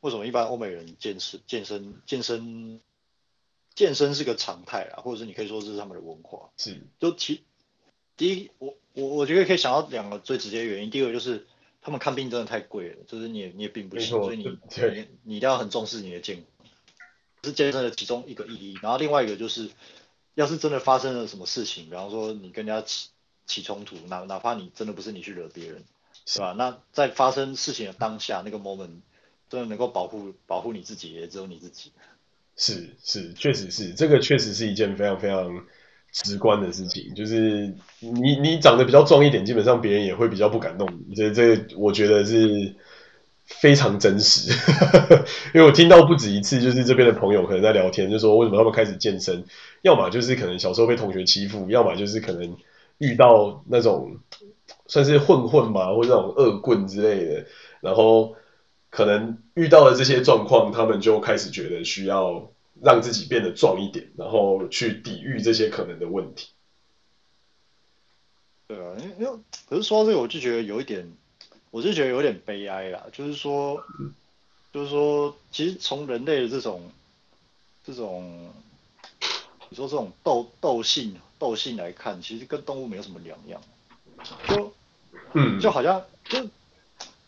[0.00, 2.80] 为什么一般欧美人健身健身健身
[3.74, 6.50] 健身是个常态啊，或者是你可以说这是他们的文化。
[6.56, 7.42] 是，就其
[8.16, 11.46] 第一，我我我觉得可以想到两个最直接的原因，第二个就是
[11.80, 16.44] 他们看病真的太贵了，就是你也你也病不起，所以你你你一定要很重视你的健康。
[17.44, 19.70] 是健身的其中一个意义，然后另外一个就是，
[20.34, 23.10] 要是真的发生了什么事情，比方说你跟人家起
[23.46, 25.84] 起冲突，哪哪怕你真的不是你去惹别人，
[26.26, 26.54] 是吧？
[26.58, 29.02] 那在发生事情的当下，那个 moment
[29.48, 31.92] 真的能够保护保护你自己，也只有你自己。
[32.56, 35.64] 是是，确实是，这个确实是一件非常非常
[36.10, 41.14] 直观的事情，就是你你长得比较壮一点，基本上别人也会比较不敢动你。
[41.14, 42.74] 这这，我觉得是。
[43.46, 44.50] 非常真实，
[45.54, 49.44] 因为我听到不止一次，就是这边的朋友可能在聊天，就说为什么他们开始健身，
[49.82, 52.56] 要么就是可能小时候被同学欺负，要么就是可能
[52.98, 54.16] 遇到那种
[54.86, 57.46] 算是混混嘛，或者那种恶棍之类的，
[57.80, 58.34] 然后
[58.88, 62.50] 可能遇到了这些状况，他们就开始觉得需要
[62.82, 66.48] 让自己变得壮一点，然后去抵御这些可能的问题。
[68.68, 69.38] 对啊，因为因为
[69.68, 71.12] 可是说到这个，我就觉得有一点。
[71.74, 73.84] 我是觉得有点悲哀啦，就是说，
[74.72, 76.88] 就是说，其实从人类的这种，
[77.84, 78.52] 这种，
[79.68, 83.60] 你说这种斗斗性斗性来看，其实跟动物没有什么两样，
[84.46, 84.72] 就，
[85.32, 86.50] 嗯，就好像就，因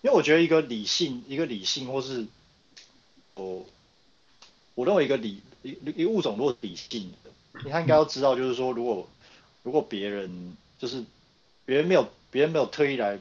[0.05, 2.25] 为我觉得一个理性，一个理性，或是，
[3.35, 3.67] 我，
[4.77, 9.09] 我认为一个理一一个物种如果理性的，他应该要知道，就是说，如果
[9.65, 11.03] 如果别人就是
[11.65, 13.19] 别人没有别人没有特意来。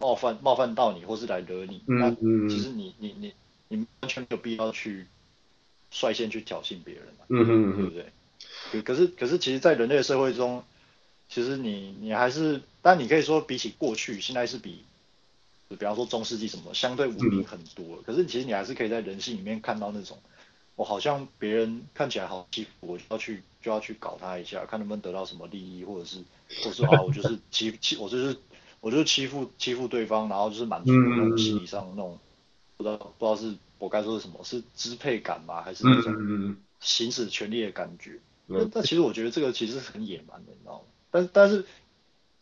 [0.00, 2.10] 冒犯冒犯到你，或是来惹你，嗯、那
[2.48, 3.32] 其实你你你
[3.68, 5.06] 你完全没有必要去
[5.90, 8.82] 率先去挑衅别人，嗯哼，对不对？
[8.82, 10.64] 可是可是，其实，在人类的社会中，
[11.28, 14.84] 其实你你还是，但你可以说比起过去，现在是比，
[15.68, 17.84] 比方说中世纪什么，相对文明很多。
[17.98, 20.18] 嗯、可是其实你还是可以在人性里面看到那种，
[20.74, 26.18] 我好像别人看起来好欺负，我就要去就要去搞他一下，看能不能得到什么利益，或者是
[26.62, 28.36] 或者是啊，我就是欺欺，我就是。
[28.84, 32.20] 我就是欺负欺负对方，然后就是满足那种心理上那种、嗯、
[32.76, 35.62] 不知道不知道是我该说是什么，是支配感吗？
[35.62, 38.20] 还是那种行使权力的感觉？
[38.46, 40.84] 那、嗯、但其实我觉得这个其实是很野蛮的，你知道吗？
[41.10, 41.64] 但但是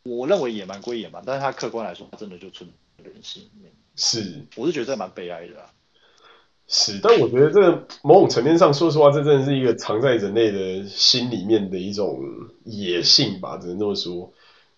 [0.03, 2.69] 我认为野蛮归野蛮，但是它客观来说，它真的就存
[2.99, 3.71] 在人性里面。
[3.95, 5.71] 是，我是觉得这蛮悲哀的啊。
[6.67, 12.21] 是，但我觉得这个某种层面上，说实话，这真的是一个藏在人类的心里面的一种
[12.65, 14.33] 野性吧，只能这么说。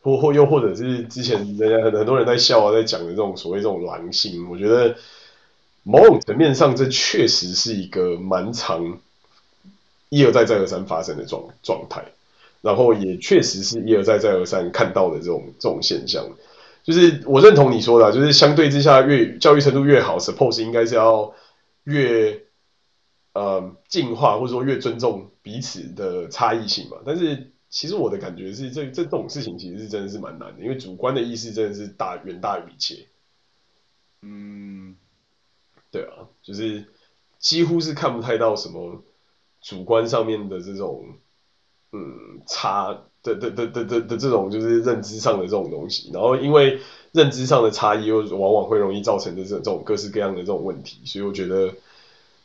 [0.04, 4.94] 或或又或者是之前人家很很多人在笑啊，在讲的这种所谓这种狼性，我觉得
[5.82, 8.98] 某种层面上，这确实是一个蛮常
[10.10, 12.04] 一而再再而三发生的状状态，
[12.60, 16.22] 然后也确实是一而再再而三看到的这种这种现象。
[16.82, 21.32] 就是我认同你说的，就是相对之下越教育程度越好，suppose 应该是要
[21.84, 22.42] 越
[23.32, 27.53] 呃进化，或者说越尊重彼此的差异性嘛，但是。
[27.74, 33.08] 其实我的感觉是这，这这种事情其实是真的是蛮难的，因为主观的意识真的是大远大于一切。
[34.22, 34.94] 嗯，
[35.90, 36.86] 对啊，就是
[37.40, 39.02] 几乎是看不太到什么
[39.60, 41.18] 主观上面的这种，
[41.90, 46.78] 嗯差的的的的的的这种就是认知上的这种东西，然后因为
[47.10, 51.74] 认知上的差异又往往会容易造成的这这种各式各样的这种问题，所以我觉得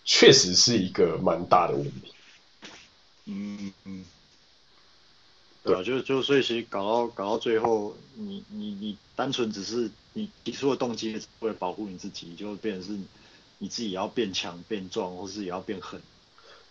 [0.03, 2.13] 确实是一个蛮大的问题。
[3.25, 4.03] 嗯嗯，
[5.69, 12.99] 对啊，就就所以其实搞到搞到最后，你你你单纯只是你提出的动机为了保护你自己，就变成是
[13.59, 16.01] 你自己也要变强变壮，或是也要变狠。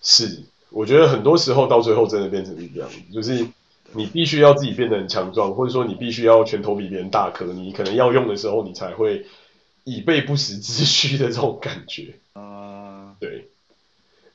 [0.03, 3.47] 是，我觉得很多时候到最后真的变成是这样，就是
[3.93, 9.27] 你必须要自己变得很强壮，或者说你必须要拳头比别人大颗，你可能要用的时候你才会
[9.85, 12.15] 以备不时之需的这种感觉。
[12.35, 13.49] 啊，对，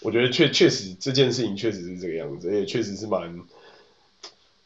[0.01, 3.41] 我觉得确确实这件事情确实是这个样子，也确实是蛮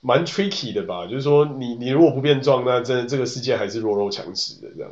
[0.02, 4.92] 蛮 tricky 的吧，就是说你你如果不变壮，那真的这个世界还是弱肉强食的这样。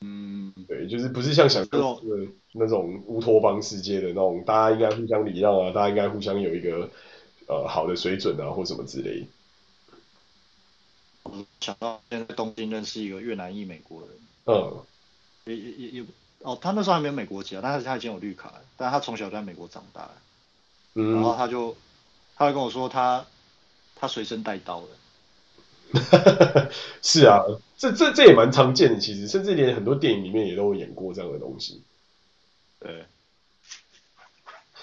[0.00, 2.00] 嗯，对，就是不是像想象的
[2.52, 6.90] 那种乌托邦世界的那种，大家应该互相礼让啊，大家应该互相有一个
[7.46, 9.26] 呃好的水准啊，或什么之类。
[11.22, 14.10] 我想到现在东京认识一个越南裔美国人，
[14.46, 14.82] 嗯，
[15.44, 16.04] 也也也也，
[16.40, 20.10] 哦，他那时候还没有美国籍啊，但是他已经有绿卡，但是他从小在美国长大，
[20.94, 21.76] 嗯，然后他就
[22.34, 23.24] 他就跟我说他
[24.02, 24.88] 他随身带刀的。
[27.02, 27.40] 是啊，
[27.78, 31.84] 这这这也蛮常见的，其实甚至连很多电影里面也都有演过这样的东西。
[32.80, 33.04] 对。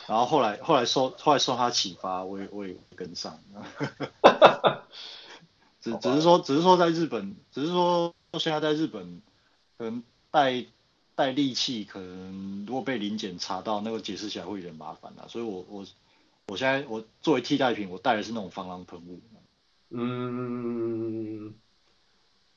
[0.08, 3.38] 然后后来后来受后来受他启发，我也我也跟上。
[5.82, 9.22] 只只是说只是说在日本，只是说现在在日本，
[9.78, 10.02] 可能
[10.32, 10.64] 带
[11.16, 15.28] 带利器，可能如果被临检查到，那个解释起来会有点麻烦啊。
[15.28, 15.86] 所以我我
[16.50, 19.20] 我现在我作为替代品，我带的是那种防狼喷雾。
[19.91, 21.54] 嗯，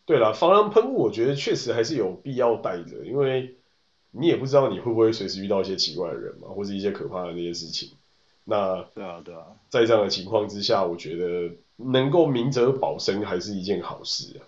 [0.05, 3.57] 对了，防狼喷雾我觉得确实还是有必要带着，因为
[4.11, 7.91] 你也不知道你会不会随时遇到一些奇怪的人嘛，或者一些可怕的那些事情。
[8.45, 14.41] 那对啊，对啊，在这样的情况之下，我觉得能够明哲保身还是一件好事啊。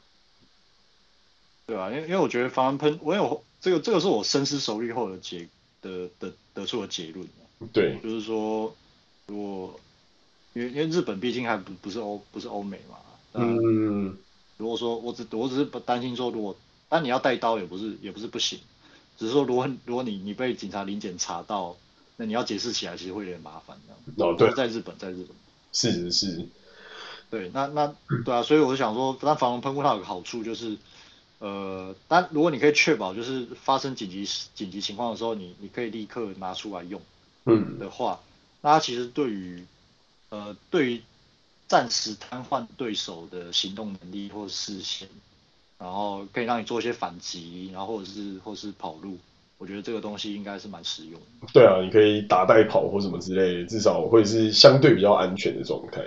[1.66, 5.49] 对啊，因为因为我觉得防狼喷，我有这个这个是我深思熟虑后的结
[5.80, 7.26] 的的得出的结论。
[7.72, 8.74] 对，就是说
[9.27, 9.81] 如果。
[10.57, 12.97] 因为因为日本毕竟还不不是欧不是欧美嘛，
[13.33, 14.16] 嗯，
[14.57, 16.57] 如果说我只我只是不担心说，如果
[16.89, 18.61] 但你要带刀也不是也不是不行，
[19.18, 21.77] 只是说如果如果你你被警察临检查到，
[22.16, 24.31] 那你要解释起来其实会有点麻烦这样。
[24.31, 25.37] 哦，对，在日本在日本
[25.72, 26.49] 是是是，
[27.29, 27.93] 对，那那
[28.25, 30.79] 对啊，所以我就想说，但防狼喷雾它有个好处就是，
[31.41, 37.03] 呃，但如果你可以确保就是发生紧急紧急情况的时候，你你可以立刻拿出来用，
[37.47, 38.31] 嗯的话，嗯、
[38.65, 39.62] 那它其实对于
[40.31, 41.03] 呃，对于
[41.69, 45.07] 暂时瘫痪对手的行动能力或视线，
[45.79, 49.19] 然后可以让你做一些反击，然后或者是或是跑路，
[49.59, 51.47] 我觉得这个东西应该是蛮实用的。
[51.53, 56.03] 对啊，你可以打带跑或什么之类的，至少会是相对比较安全的状态。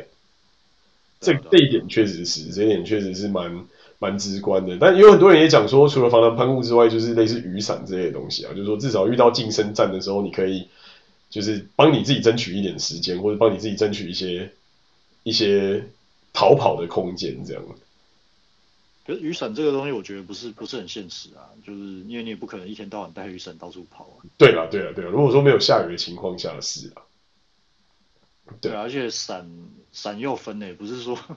[1.22, 3.66] 这这一点确实是，这一点确实是蛮
[4.00, 4.76] 蛮直观的。
[4.80, 10.68] 但有很多人也讲说，除了防弹喷雾之外，就是类似雨伞之类的东西啊，就是说至少遇到近身战的时候，你可以。
[11.30, 14.54] 就是帮你自己争取一点时间，或者帮你自己争取一些
[15.24, 15.88] 一些
[16.34, 17.64] 逃跑的空间，这样。
[19.06, 24.26] 可是雨伞这个东西，我觉得不是不是很现实啊，就是因为你也不可能一天到晚带雨伞到处跑啊。
[24.38, 25.12] 对啦，对啦，对啦。
[25.12, 27.04] 如果说没有下雨的情况下是啊。
[28.62, 29.50] 对啊，而且伞
[29.92, 31.18] 伞又分诶，不是说。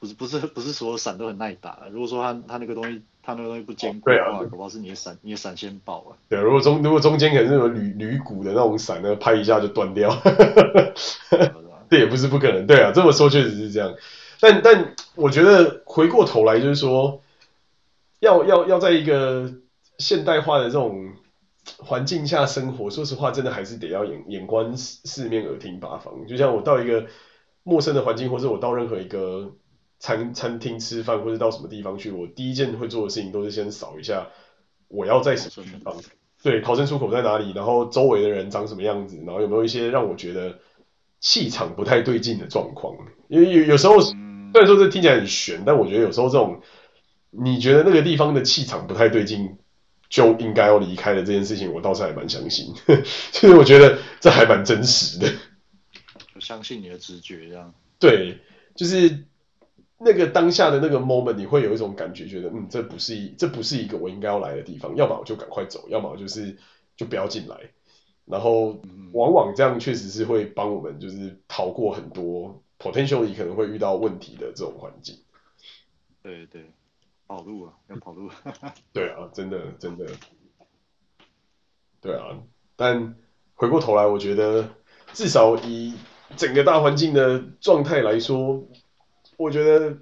[0.00, 1.88] 不是不是不是所有伞都很耐打。
[1.90, 6.16] 如果说它它那个东西它那个东西不坚固的话，恐怕是你的伞你的伞先爆了。
[6.28, 10.14] 对，如果中如果中间可能是有铝铝骨的那种伞呢，拍一下就断掉，
[11.88, 12.66] 这也不是不可能。
[12.66, 13.94] 对啊，这么说确实是这样。
[14.40, 17.22] 但但我觉得回过头来就是说，
[18.20, 19.50] 要要要在一个
[19.98, 21.14] 现代化的这种
[21.78, 26.26] 环境下生活，说实话，真的还是得要眼眼观四面耳听八方。
[26.26, 27.06] 就像我到一个
[27.62, 29.50] 陌生的环境，或者我到任何一个。
[30.04, 34.28] 餐餐厅吃饭，或者到什么地方去，我第一件会做的事情都是先扫一下，
[34.88, 35.96] 我要在什么地方，
[36.42, 40.58] 对，逃生出口在哪里，然后周围的人长什么样子，然后有没有一些让我觉得
[41.20, 42.94] 气场不太对劲的状况。
[43.28, 44.14] 因为有有时候虽
[44.52, 46.60] 然说这听起来很悬，但我觉得有时候这种
[47.30, 49.56] 你觉得那个地方的气场不太对劲，
[50.10, 52.74] 就应该要离开的这件事情，我倒是还蛮相信，
[53.32, 55.32] 其实我觉得这还蛮真实的。
[56.34, 58.38] 我相信你的直觉，这样对，
[58.76, 59.24] 就是。
[60.04, 66.56] 那个当下的那个 moment，你会有一种感觉，觉得嗯，这不是一，这不是一个我应该要来的地方，要么我就赶快走，要么就是
[66.96, 67.56] 就不要进来。
[68.26, 68.80] 然后
[69.12, 75.18] 往往这样确实是会帮我们，就是逃过很多 potentially 可能会遇到问题的这种环境。
[76.22, 76.70] 对对，
[77.26, 78.30] 跑路啊，要跑路。
[78.92, 80.06] 对啊，真的真的。
[82.00, 82.38] 对啊，
[82.76, 83.14] 但
[83.54, 84.68] 回过头来，我觉得
[85.12, 85.94] 至少以
[86.36, 88.62] 整个大环境的状态来说，
[89.36, 89.98] 我觉得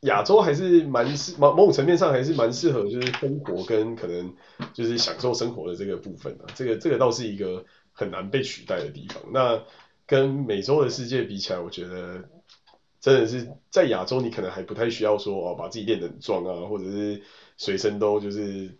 [0.00, 4.34] 亚洲还是蛮适某某种层面上还是蛮适合，就是生活跟可能
[4.72, 9.22] 就是享受生活的这个部分啊，这个这个倒是一个很难被取代的地方。
[9.32, 9.62] 那
[10.06, 12.28] 跟美洲的世界比起来，我觉得
[13.00, 17.22] 真的是在亚洲，你可能还不太需要说哦，把自己练得很壮啊，或者是
[17.56, 18.76] 随身都就是。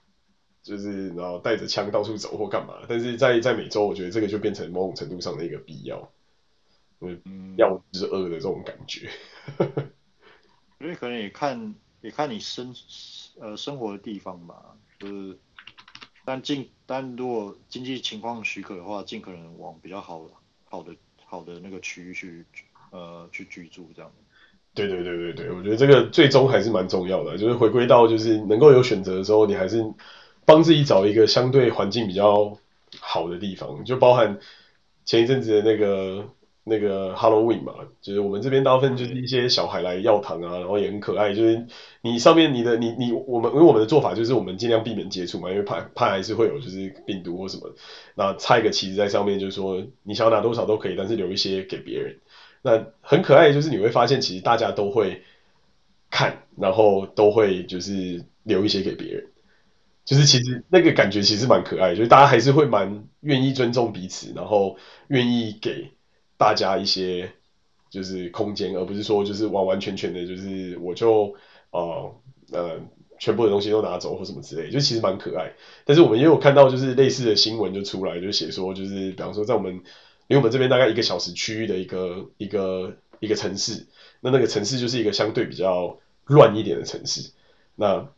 [0.66, 6.10] 就是然后带着枪到处走或干嘛，但是在在美洲，我觉得这个就变成某种程度上的一个必要，
[7.00, 9.08] 嗯，要之恶的这种感觉。
[10.80, 12.74] 因为可能也看也看你生
[13.40, 15.38] 呃生活的地方吧，就是
[16.24, 20.28] 但尽但如果经济情况许可的话，尽可能往比较好
[20.64, 20.94] 好的
[21.24, 22.44] 好的那个区域去
[22.90, 24.10] 呃去居住这样。
[24.74, 29.84] 对对对对对，我觉得这个最终还是蛮重要的，就是回归到就是能够有选择的时候，你还是。
[30.48, 32.56] 帮自己找一个相对环境比较
[33.00, 34.38] 好的地方，就包含
[35.04, 36.28] 前一阵子的那个
[36.68, 41.32] 那个 Halloween 嘛，就是我们这边大部分就是一些小孩来要糖啊，然后也很可爱。
[41.32, 41.64] 就是
[42.02, 47.72] 你上面你的你你我们因为我们的做法就是我们尽量避免接触嘛，因为怕怕还是会有就是病毒或什么。
[48.16, 52.18] 那插一个旗子在上面，就是说你想要拿多少都可以，但是留一些给别人。
[52.62, 55.22] 那很可爱就是你会发现其实大家都会
[56.10, 59.28] 看，然后都会就是留一些给别人。
[60.04, 64.76] 就是其实那个感觉其实蛮可爱的，就是大家还是会蛮愿意尊重彼此，然后
[65.08, 65.90] 愿意给
[66.36, 67.32] 大家一些
[67.90, 71.34] 就是空间，而不是说就是完完全全的，就是我就
[71.70, 72.14] 呃
[72.52, 72.80] 呃
[73.18, 75.52] 全部的东西都拿走或什么之类，就其实蛮可爱。
[75.84, 79.82] 但是我们也有看到就是类似的新闻就出来，就写说就是比方说在我们
[80.26, 83.86] 离我们这边大概一个小时区域的一个一个一个城市，
[84.20, 87.30] 那那个城市就是一个相对比较乱一点的城市，
[87.74, 88.08] 那。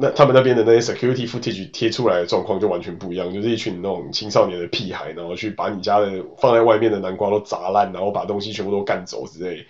[0.00, 9.66] 那他们那边的那些 security footage 贴出来的状况就完全不一样，就是一群那种青少年的屁孩，然后去把你家的放在外面的南瓜都砸烂，然后把东西全部都干走之类，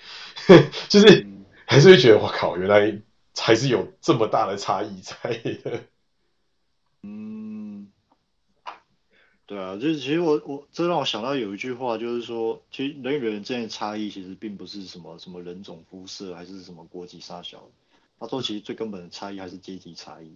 [0.89, 1.27] 就是
[1.67, 3.01] 还是会觉得我靠，原来
[3.37, 5.17] 还是有这么大的差异在
[5.65, 5.81] 的。
[7.03, 7.89] 嗯，
[9.47, 17.65] 对啊，就是其实我我这让我想到有一句话，就是说，其实人与人之间的差异其实并不是什么什么人种肤色，还是什么国籍啥小。
[18.23, 20.33] 他说：“其实最根本的差异还是阶级差异。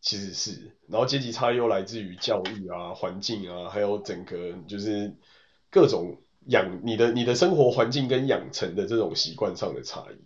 [0.00, 5.14] 其实是，然后阶级差异又来自于教育啊、环境啊，还有整个就是
[5.70, 10.16] 各种养你的你的生活环境跟养成的这种习惯上的差异。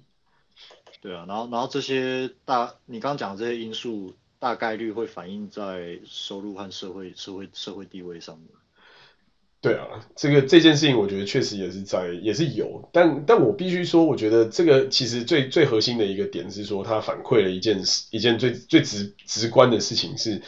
[1.00, 8.48] 对啊，然后然后这些大你刚刚讲的这些因素，大概率会反映在收入和社会社会社会地位上面。”
[9.60, 20.40] 对啊，这个这件事情我觉得确实也是在也是有，但但我必须说，我觉得这个其实最最核心的一个点是说，它反馈了一件事，一件最最直直观的事情是，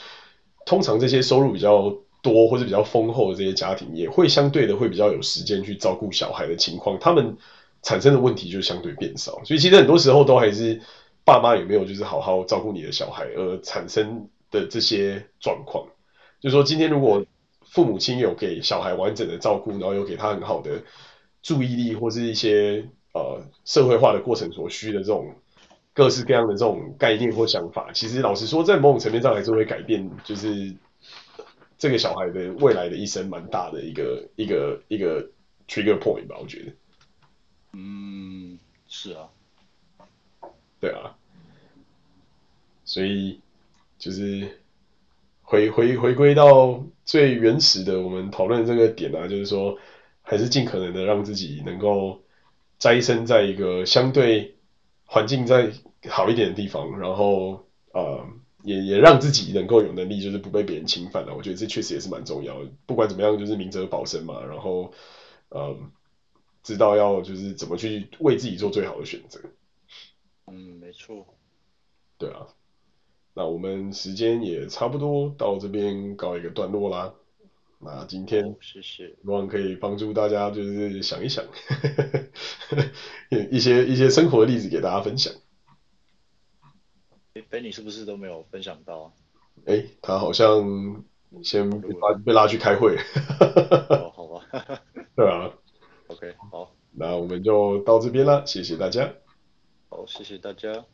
[0.65, 1.93] 通常这些收入比较
[2.23, 7.37] 多或者比较丰厚的这些家庭，也会相对的会比较有时间去照顾小孩的情况，他们
[7.83, 9.43] 产生的问题就相对变少。
[9.45, 10.81] 所以其实很多时候都还是
[11.25, 15.85] 爸妈有没有就是好好照顾你的小孩而产生的这些状况。
[16.41, 17.27] 就是说今天如果。
[17.71, 20.83] 父母亲有给小孩完整的照顾，然后有给他很好的
[21.41, 25.37] 注意力，或是一些呃社会化的过程所需的这种
[25.95, 30.75] 各式各样的这种概念或想法，其实老实说，在某种层面上还是会改变，就是
[31.79, 35.23] 这个小孩的未来的一生蛮大的一个一个一个
[35.69, 36.73] trigger point 吧，我觉得。
[37.75, 38.59] 嗯，
[38.89, 39.29] 是啊，
[40.81, 41.17] 对啊，
[42.85, 43.39] 所以
[43.97, 44.59] 就是。
[45.43, 46.81] 回回回归到
[47.11, 49.77] 最原始的我们讨论这个点啊，就是说，
[50.23, 52.23] 还是尽可能的让自己能够
[52.79, 54.55] 栽身在一个相对
[55.07, 55.73] 环境再
[56.09, 58.25] 好一点的地方，然后呃，
[58.63, 61.35] 也也让自己能够有能力，就是不被别人侵犯了。
[61.35, 62.71] 我觉得这确实也是蛮重要的。
[62.87, 64.93] 不管怎么样，就是明哲保身嘛，然后
[65.49, 65.77] 呃，
[66.63, 69.41] 知道要就是怎么去为自己做最好的选择。
[70.47, 71.27] 嗯，没错。
[72.19, 72.47] 对啊。
[73.41, 77.15] 那我们时间也差不多到这边告一个段落啦。
[77.79, 81.43] 那今天，谢谢，希望可以帮助大家，就是想一想，
[83.51, 85.33] 一些一些生活的例子给大家分享。
[87.33, 89.05] 哎，Benny 是不是都没有分享到？
[89.05, 89.13] 啊
[89.65, 91.03] 哎，他好像
[91.43, 92.95] 先被拉被拉去开会。
[93.89, 94.45] 哦， 好吧。
[95.17, 95.51] 对啊。
[96.09, 96.75] OK，好。
[96.93, 99.15] 那我们就到这边了，谢谢大家。
[99.89, 100.85] 好，谢谢大家。